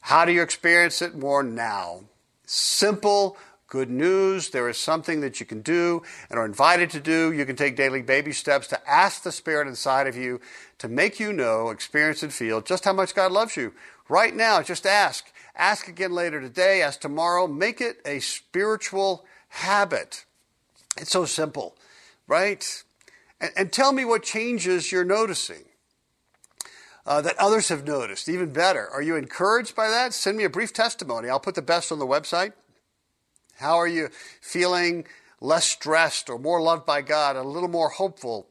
How 0.00 0.24
do 0.24 0.32
you 0.32 0.40
experience 0.40 1.02
it 1.02 1.14
more 1.14 1.42
now? 1.42 2.04
Simple, 2.46 3.36
good 3.66 3.90
news. 3.90 4.48
There 4.48 4.70
is 4.70 4.78
something 4.78 5.20
that 5.20 5.38
you 5.38 5.44
can 5.44 5.60
do 5.60 6.02
and 6.30 6.38
are 6.38 6.46
invited 6.46 6.88
to 6.92 7.00
do. 7.00 7.34
You 7.34 7.44
can 7.44 7.56
take 7.56 7.76
daily 7.76 8.00
baby 8.00 8.32
steps 8.32 8.66
to 8.68 8.90
ask 8.90 9.24
the 9.24 9.30
Spirit 9.30 9.68
inside 9.68 10.06
of 10.06 10.16
you 10.16 10.40
to 10.78 10.88
make 10.88 11.20
you 11.20 11.34
know, 11.34 11.68
experience, 11.68 12.22
and 12.22 12.32
feel 12.32 12.62
just 12.62 12.86
how 12.86 12.94
much 12.94 13.14
God 13.14 13.30
loves 13.30 13.58
you. 13.58 13.74
Right 14.08 14.34
now, 14.34 14.62
just 14.62 14.86
ask. 14.86 15.30
Ask 15.58 15.88
again 15.88 16.12
later 16.12 16.40
today, 16.40 16.82
ask 16.82 17.00
tomorrow. 17.00 17.48
Make 17.48 17.80
it 17.80 17.98
a 18.06 18.20
spiritual 18.20 19.26
habit. 19.48 20.24
It's 20.96 21.10
so 21.10 21.24
simple, 21.24 21.76
right? 22.28 22.84
And, 23.40 23.50
and 23.56 23.72
tell 23.72 23.92
me 23.92 24.04
what 24.04 24.22
changes 24.22 24.92
you're 24.92 25.04
noticing. 25.04 25.64
Uh, 27.04 27.22
that 27.22 27.38
others 27.38 27.70
have 27.70 27.86
noticed. 27.86 28.28
Even 28.28 28.52
better. 28.52 28.86
Are 28.90 29.00
you 29.00 29.16
encouraged 29.16 29.74
by 29.74 29.88
that? 29.88 30.12
Send 30.12 30.36
me 30.36 30.44
a 30.44 30.50
brief 30.50 30.74
testimony. 30.74 31.30
I'll 31.30 31.40
put 31.40 31.54
the 31.54 31.62
best 31.62 31.90
on 31.90 31.98
the 31.98 32.06
website. 32.06 32.52
How 33.56 33.76
are 33.76 33.88
you 33.88 34.10
feeling 34.42 35.06
less 35.40 35.64
stressed 35.64 36.28
or 36.28 36.38
more 36.38 36.60
loved 36.60 36.84
by 36.84 37.00
God, 37.00 37.34
a 37.34 37.42
little 37.42 37.70
more 37.70 37.88
hopeful? 37.88 38.48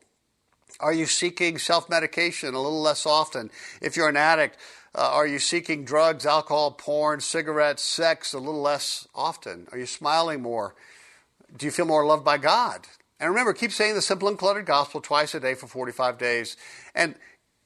Are 0.79 0.93
you 0.93 1.05
seeking 1.05 1.59
self 1.59 1.87
medication 1.87 2.55
a 2.55 2.59
little 2.59 2.81
less 2.81 3.05
often? 3.05 3.51
If 3.79 3.95
you're 3.95 4.09
an 4.09 4.17
addict, 4.17 4.57
uh, 4.97 5.11
are 5.11 5.27
you 5.27 5.37
seeking 5.37 5.85
drugs, 5.85 6.25
alcohol, 6.25 6.71
porn, 6.71 7.21
cigarettes, 7.21 7.83
sex 7.83 8.33
a 8.33 8.39
little 8.39 8.61
less 8.61 9.07
often? 9.13 9.67
Are 9.71 9.77
you 9.77 9.85
smiling 9.85 10.41
more? 10.41 10.73
Do 11.55 11.67
you 11.67 11.71
feel 11.71 11.85
more 11.85 12.03
loved 12.03 12.25
by 12.25 12.39
God? 12.39 12.87
And 13.19 13.29
remember, 13.29 13.53
keep 13.53 13.71
saying 13.71 13.93
the 13.93 14.01
simple 14.01 14.27
uncluttered 14.27 14.65
gospel 14.65 14.99
twice 14.99 15.35
a 15.35 15.39
day 15.39 15.53
for 15.53 15.67
45 15.67 16.17
days. 16.17 16.57
And 16.95 17.13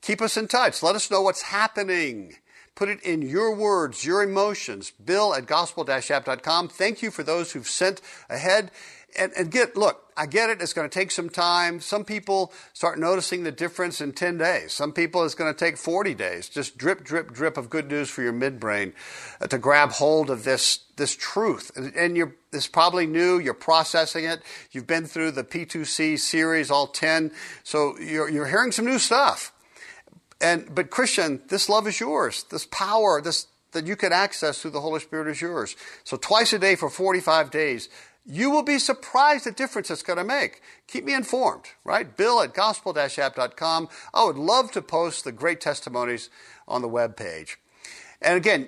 keep 0.01 0.21
us 0.21 0.35
in 0.35 0.49
touch. 0.49 0.83
Let 0.83 0.95
us 0.95 1.09
know 1.09 1.21
what's 1.21 1.43
happening. 1.43 2.35
Put 2.75 2.89
it 2.89 3.01
in 3.01 3.21
your 3.21 3.55
words, 3.55 4.05
your 4.05 4.23
emotions. 4.23 4.91
Bill 4.91 5.33
at 5.33 5.45
gospel-app.com. 5.45 6.67
Thank 6.67 7.01
you 7.01 7.11
for 7.11 7.23
those 7.23 7.53
who've 7.53 7.67
sent 7.67 8.01
ahead. 8.29 8.71
And, 9.19 9.34
and 9.38 9.52
get, 9.52 9.76
look, 9.76 10.12
I 10.15 10.26
get 10.26 10.50
it. 10.50 10.62
It's 10.62 10.74
going 10.74 10.89
to 10.89 10.93
take 10.93 11.12
some 11.12 11.30
time. 11.30 11.80
Some 11.80 12.06
people 12.06 12.54
start 12.74 13.00
noticing 13.00 13.43
the 13.43 13.52
difference 13.52 14.02
in 14.02 14.13
10 14.13 14.38
days. 14.38 14.74
Some 14.74 14.93
people 14.93 15.24
it's 15.24 15.36
going 15.36 15.54
to 15.54 15.58
take 15.58 15.78
40 15.78 16.13
days. 16.13 16.47
Just 16.50 16.78
drip, 16.78 17.04
drip, 17.04 17.32
drip 17.32 17.58
of 17.58 17.69
good 17.69 17.89
news 17.89 18.10
for 18.10 18.21
your 18.21 18.34
midbrain 18.34 18.93
uh, 19.41 19.47
to 19.47 19.58
grab 19.58 19.91
hold 19.91 20.30
of 20.30 20.43
this, 20.43 20.80
this 20.95 21.15
truth. 21.15 21.71
And, 21.76 22.15
you're, 22.15 22.36
it's 22.54 22.67
probably 22.67 23.06
new. 23.06 23.39
You're 23.39 23.54
processing 23.54 24.26
it. 24.26 24.41
You've 24.71 24.88
been 24.88 25.06
through 25.06 25.32
the 25.32 25.43
P2C 25.43 26.19
series, 26.19 26.71
all 26.71 26.88
10. 26.88 27.32
So 27.63 27.97
you're, 28.00 28.30
you're 28.30 28.47
hearing 28.47 28.71
some 28.71 28.86
new 28.86 29.00
stuff. 29.00 29.54
And 30.41 30.74
but 30.74 30.89
Christian, 30.89 31.41
this 31.50 31.69
love 31.69 31.88
is 31.88 32.00
yours. 32.00 32.43
This 32.50 32.65
power, 32.65 33.21
this 33.21 33.47
that 33.71 33.88
you 33.88 33.95
can 33.95 34.13
access 34.13 34.62
through 34.62 34.71
the 34.71 34.81
Holy 34.81 34.99
Spirit 34.99 35.27
is 35.27 35.41
yours. 35.41 35.75
So 36.03 36.17
twice 36.17 36.53
a 36.53 36.60
day 36.60 36.75
for 36.75 36.89
45 36.89 37.51
days, 37.51 37.89
you 38.25 38.51
will 38.51 38.63
be 38.63 38.77
surprised 38.77 39.45
the 39.45 39.51
difference 39.51 39.89
it's 39.89 40.03
going 40.03 40.17
to 40.17 40.23
make. 40.23 40.62
Keep 40.88 41.05
me 41.05 41.13
informed, 41.13 41.65
right? 41.84 42.15
Bill 42.15 42.41
at 42.41 42.53
gospel-app.com. 42.53 43.89
I 44.13 44.23
would 44.23 44.38
love 44.38 44.71
to 44.73 44.81
post 44.81 45.23
the 45.23 45.31
great 45.31 45.60
testimonies 45.60 46.29
on 46.67 46.81
the 46.81 46.88
web 46.88 47.17
page. 47.17 47.57
And 48.21 48.38
again, 48.38 48.67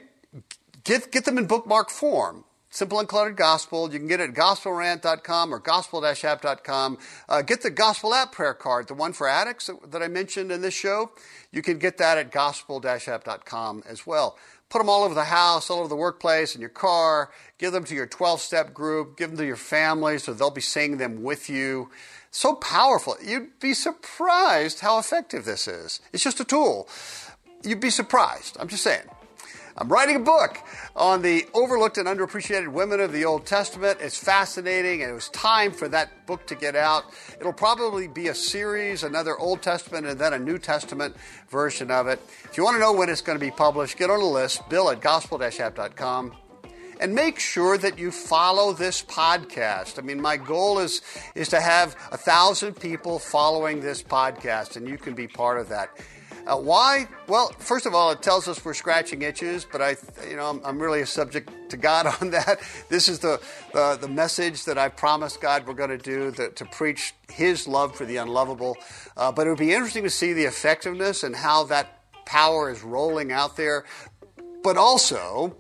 get, 0.84 1.12
get 1.12 1.26
them 1.26 1.38
in 1.38 1.46
bookmark 1.46 1.90
form. 1.90 2.46
Simple 2.72 2.98
Uncluttered 2.98 3.36
Gospel. 3.36 3.94
You 3.94 4.00
can 4.00 4.08
get 4.08 4.20
it 4.20 4.32
at 4.32 4.36
gospelrant.com 4.36 5.54
or 5.54 5.60
gospel-app.com. 5.60 6.98
Uh, 7.30 7.44
get 7.44 7.62
the 7.62 7.70
Gospel 7.70 8.16
App 8.16 8.32
prayer 8.32 8.56
card, 8.56 8.88
the 8.88 8.96
one 8.96 9.14
for 9.14 9.28
addicts 9.28 9.70
that 9.86 10.02
I 10.02 10.08
mentioned 10.08 10.52
in 10.52 10.64
this 10.64 10.74
show. 10.74 11.12
You 11.52 11.62
can 11.62 11.78
get 11.78 12.00
that 12.00 12.18
at 12.18 12.32
gospel-app.com 12.32 13.84
as 13.88 14.08
well. 14.08 14.40
Put 14.74 14.80
them 14.80 14.90
all 14.90 15.04
over 15.04 15.14
the 15.14 15.24
house, 15.24 15.70
all 15.70 15.82
over 15.82 15.88
the 15.88 15.96
workplace, 15.96 16.56
in 16.56 16.60
your 16.60 16.68
car. 16.72 17.30
Give 17.60 17.72
them 17.72 17.84
to 17.84 17.94
your 17.94 18.08
12 18.08 18.42
step 18.42 18.74
group. 18.74 19.18
Give 19.18 19.30
them 19.30 19.38
to 19.38 19.46
your 19.46 19.56
family 19.56 20.18
so 20.18 20.34
they'll 20.34 20.50
be 20.50 20.62
saying 20.62 20.98
them 20.98 21.22
with 21.22 21.48
you. 21.48 21.92
So 22.32 22.56
powerful. 22.56 23.16
You'd 23.24 23.60
be 23.60 23.76
surprised 23.76 24.80
how 24.80 24.98
effective 24.98 25.46
this 25.46 25.68
is. 25.68 26.02
It's 26.12 26.24
just 26.24 26.40
a 26.40 26.44
tool. 26.44 26.90
You'd 27.64 27.82
be 27.82 27.92
surprised. 27.92 28.58
I'm 28.60 28.68
just 28.68 28.82
saying. 28.82 29.04
I'm 29.76 29.90
writing 29.90 30.18
a 30.18 30.20
book 30.20 30.60
on 30.96 31.24
the 31.24 31.48
overlooked 31.56 31.98
and 31.98 32.08
underappreciated 32.08 32.68
women 32.68 33.00
of 33.00 33.12
the 33.12 33.26
Old 33.26 33.48
Testament. 33.48 33.98
It's 34.02 34.18
fascinating, 34.18 35.02
and 35.02 35.10
it 35.10 35.16
was 35.16 35.30
time 35.30 35.72
for 35.72 35.88
that 35.88 36.28
book 36.28 36.46
to 36.48 36.56
get 36.56 36.76
out. 36.76 37.06
It'll 37.40 37.54
probably 37.54 38.08
be 38.08 38.28
a 38.28 38.36
series, 38.36 39.04
another 39.04 39.38
Old 39.38 39.64
Testament 39.64 40.06
and 40.06 40.20
then 40.20 40.34
a 40.34 40.40
New 40.40 40.60
Testament 40.60 41.16
version 41.50 41.90
of 41.90 42.08
it. 42.08 42.22
If 42.44 42.56
you 42.56 42.64
want 42.64 42.76
to 42.76 42.80
know 42.80 42.94
when 42.94 43.10
it's 43.10 43.22
going 43.22 43.38
to 43.38 43.44
be 43.44 43.52
published, 43.52 43.98
get 43.98 44.12
on 44.12 44.20
the 44.20 44.26
list, 44.26 44.70
bill 44.70 44.92
at 44.92 45.02
gospel-app.com. 45.02 46.36
And 47.00 47.16
make 47.16 47.40
sure 47.40 47.78
that 47.80 47.98
you 47.98 48.12
follow 48.12 48.74
this 48.74 49.02
podcast. 49.04 49.98
I 49.98 50.04
mean, 50.04 50.22
my 50.22 50.38
goal 50.38 50.80
is, 50.80 51.02
is 51.34 51.50
to 51.50 51.60
have 51.60 51.96
a 52.12 52.18
thousand 52.18 52.80
people 52.80 53.18
following 53.18 53.82
this 53.82 54.04
podcast, 54.04 54.78
and 54.78 54.88
you 54.88 54.98
can 54.98 55.16
be 55.16 55.28
part 55.28 55.60
of 55.60 55.70
that. 55.70 55.90
Uh, 56.46 56.58
why? 56.58 57.08
Well, 57.28 57.54
first 57.58 57.86
of 57.86 57.96
all, 57.96 58.12
it 58.12 58.22
tells 58.22 58.50
us 58.50 58.64
we're 58.66 58.74
scratching 58.74 59.22
itches, 59.22 59.66
but 59.70 59.82
I, 59.82 59.96
you 60.30 60.36
know, 60.36 60.50
I'm, 60.50 60.62
I'm 60.66 60.80
really 60.80 61.00
a 61.00 61.06
subject 61.06 61.50
to 61.70 61.78
God 61.78 62.06
on 62.22 62.32
that. 62.32 62.60
This 62.90 63.08
is 63.08 63.20
the 63.20 63.42
the, 63.74 63.98
the 64.02 64.10
message 64.10 64.66
that 64.66 64.78
I 64.78 64.90
promised 64.90 65.40
God 65.40 65.66
we're 65.66 65.74
going 65.74 65.90
to 65.90 65.98
do 65.98 66.32
the, 66.32 66.50
to 66.50 66.66
preach 66.66 67.14
His 67.32 67.68
love 67.68 67.96
for 67.96 68.06
the 68.06 68.18
unlovable. 68.18 68.78
Uh, 69.16 69.32
but 69.32 69.48
it 69.48 69.52
would 69.52 69.60
be 69.60 69.74
interesting 69.74 70.04
to 70.04 70.10
see 70.10 70.34
the 70.34 70.44
effectiveness 70.44 71.24
and 71.24 71.36
how 71.36 71.64
that 71.66 72.00
power 72.26 72.70
is 72.70 72.84
rolling 72.84 73.32
out 73.32 73.56
there. 73.56 73.86
But 74.64 74.76
also, 74.76 75.56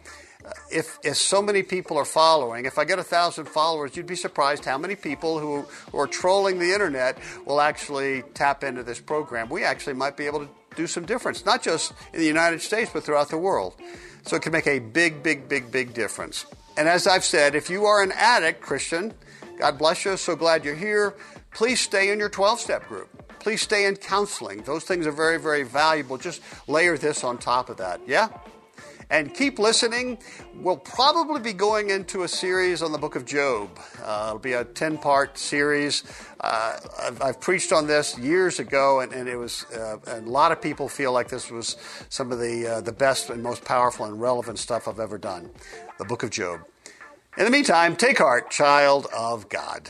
uh, 0.46 0.52
if, 0.69 1.00
if 1.04 1.15
so 1.15 1.41
many 1.41 1.63
people 1.63 1.98
are 1.98 2.06
following, 2.06 2.65
if 2.65 2.78
I 2.78 2.84
get 2.84 3.00
a 3.00 3.04
thousand 3.04 3.46
followers, 3.46 3.96
you'd 3.96 4.08
be 4.08 4.15
surprised 4.15 4.65
how 4.65 4.78
many 4.78 4.96
people 4.96 5.39
who, 5.39 5.62
who 5.91 5.98
are 5.98 6.08
trolling 6.08 6.60
the 6.60 6.74
internet 6.74 7.17
will 7.46 7.62
actually 7.62 8.24
tap 8.34 8.63
into 8.65 8.84
this 8.84 9.00
program. 9.00 9.50
We 9.50 9.63
actually 9.63 9.93
might 9.93 10.17
be 10.17 10.26
able 10.26 10.39
to 10.39 10.50
do 10.75 10.88
some 10.88 11.05
difference, 11.05 11.45
not 11.45 11.63
just 11.63 11.93
in 12.13 12.19
the 12.19 12.25
United 12.25 12.62
States, 12.62 12.91
but 12.93 13.03
throughout 13.03 13.29
the 13.29 13.38
world. 13.38 13.75
So 14.23 14.36
it 14.36 14.41
can 14.41 14.51
make 14.51 14.67
a 14.67 14.79
big, 14.79 15.21
big, 15.21 15.49
big, 15.49 15.71
big 15.71 15.93
difference. 15.93 16.45
And 16.77 16.88
as 16.88 17.07
I've 17.07 17.23
said, 17.23 17.55
if 17.55 17.69
you 17.69 17.86
are 17.86 18.01
an 18.01 18.12
addict, 18.15 18.62
Christian, 18.62 19.13
God 19.59 19.77
bless 19.77 20.05
you, 20.05 20.17
so 20.17 20.36
glad 20.36 20.65
you're 20.65 20.75
here. 20.75 21.13
Please 21.53 21.79
stay 21.79 22.09
in 22.12 22.19
your 22.19 22.29
12 22.29 22.59
step 22.59 22.88
group. 22.88 23.09
Please 23.39 23.62
stay 23.62 23.86
in 23.86 23.95
counseling. 23.95 24.62
Those 24.63 24.86
things 24.86 25.05
are 25.05 25.12
very, 25.12 25.38
very 25.38 25.63
valuable. 25.63 26.17
Just 26.17 26.41
layer 26.67 26.97
this 26.97 27.23
on 27.23 27.38
top 27.38 27.69
of 27.69 27.77
that. 27.77 27.99
Yeah? 28.07 28.29
And 29.09 29.33
keep 29.33 29.59
listening. 29.59 30.17
We'll 30.55 30.77
probably 30.77 31.39
be 31.39 31.53
going 31.53 31.89
into 31.89 32.23
a 32.23 32.27
series 32.27 32.81
on 32.81 32.91
the 32.91 32.97
book 32.97 33.15
of 33.15 33.25
Job. 33.25 33.69
Uh, 34.03 34.25
it'll 34.27 34.39
be 34.39 34.53
a 34.53 34.63
10 34.63 34.97
part 34.97 35.37
series. 35.37 36.03
Uh, 36.39 36.79
I've, 37.01 37.21
I've, 37.21 37.39
preached 37.39 37.71
on 37.71 37.87
this 37.87 38.17
years 38.17 38.59
ago, 38.59 39.01
and, 39.01 39.13
and 39.13 39.29
it 39.29 39.35
was 39.35 39.65
uh, 39.73 39.97
a 40.07 40.21
lot 40.21 40.51
of 40.51 40.61
people 40.61 40.89
feel 40.89 41.11
like 41.11 41.29
this 41.29 41.49
was 41.51 41.77
some 42.09 42.31
of 42.31 42.39
the, 42.39 42.67
uh, 42.67 42.81
the 42.81 42.91
best 42.91 43.29
and 43.29 43.41
most 43.41 43.63
powerful 43.63 44.05
and 44.05 44.19
relevant 44.19 44.59
stuff 44.59 44.87
I've 44.87 44.99
ever 44.99 45.17
done. 45.17 45.49
The 45.99 46.05
book 46.05 46.23
of 46.23 46.29
Job. 46.29 46.61
In 47.37 47.45
the 47.45 47.51
meantime, 47.51 47.95
take 47.95 48.19
heart, 48.19 48.51
child 48.51 49.07
of 49.15 49.49
God. 49.49 49.89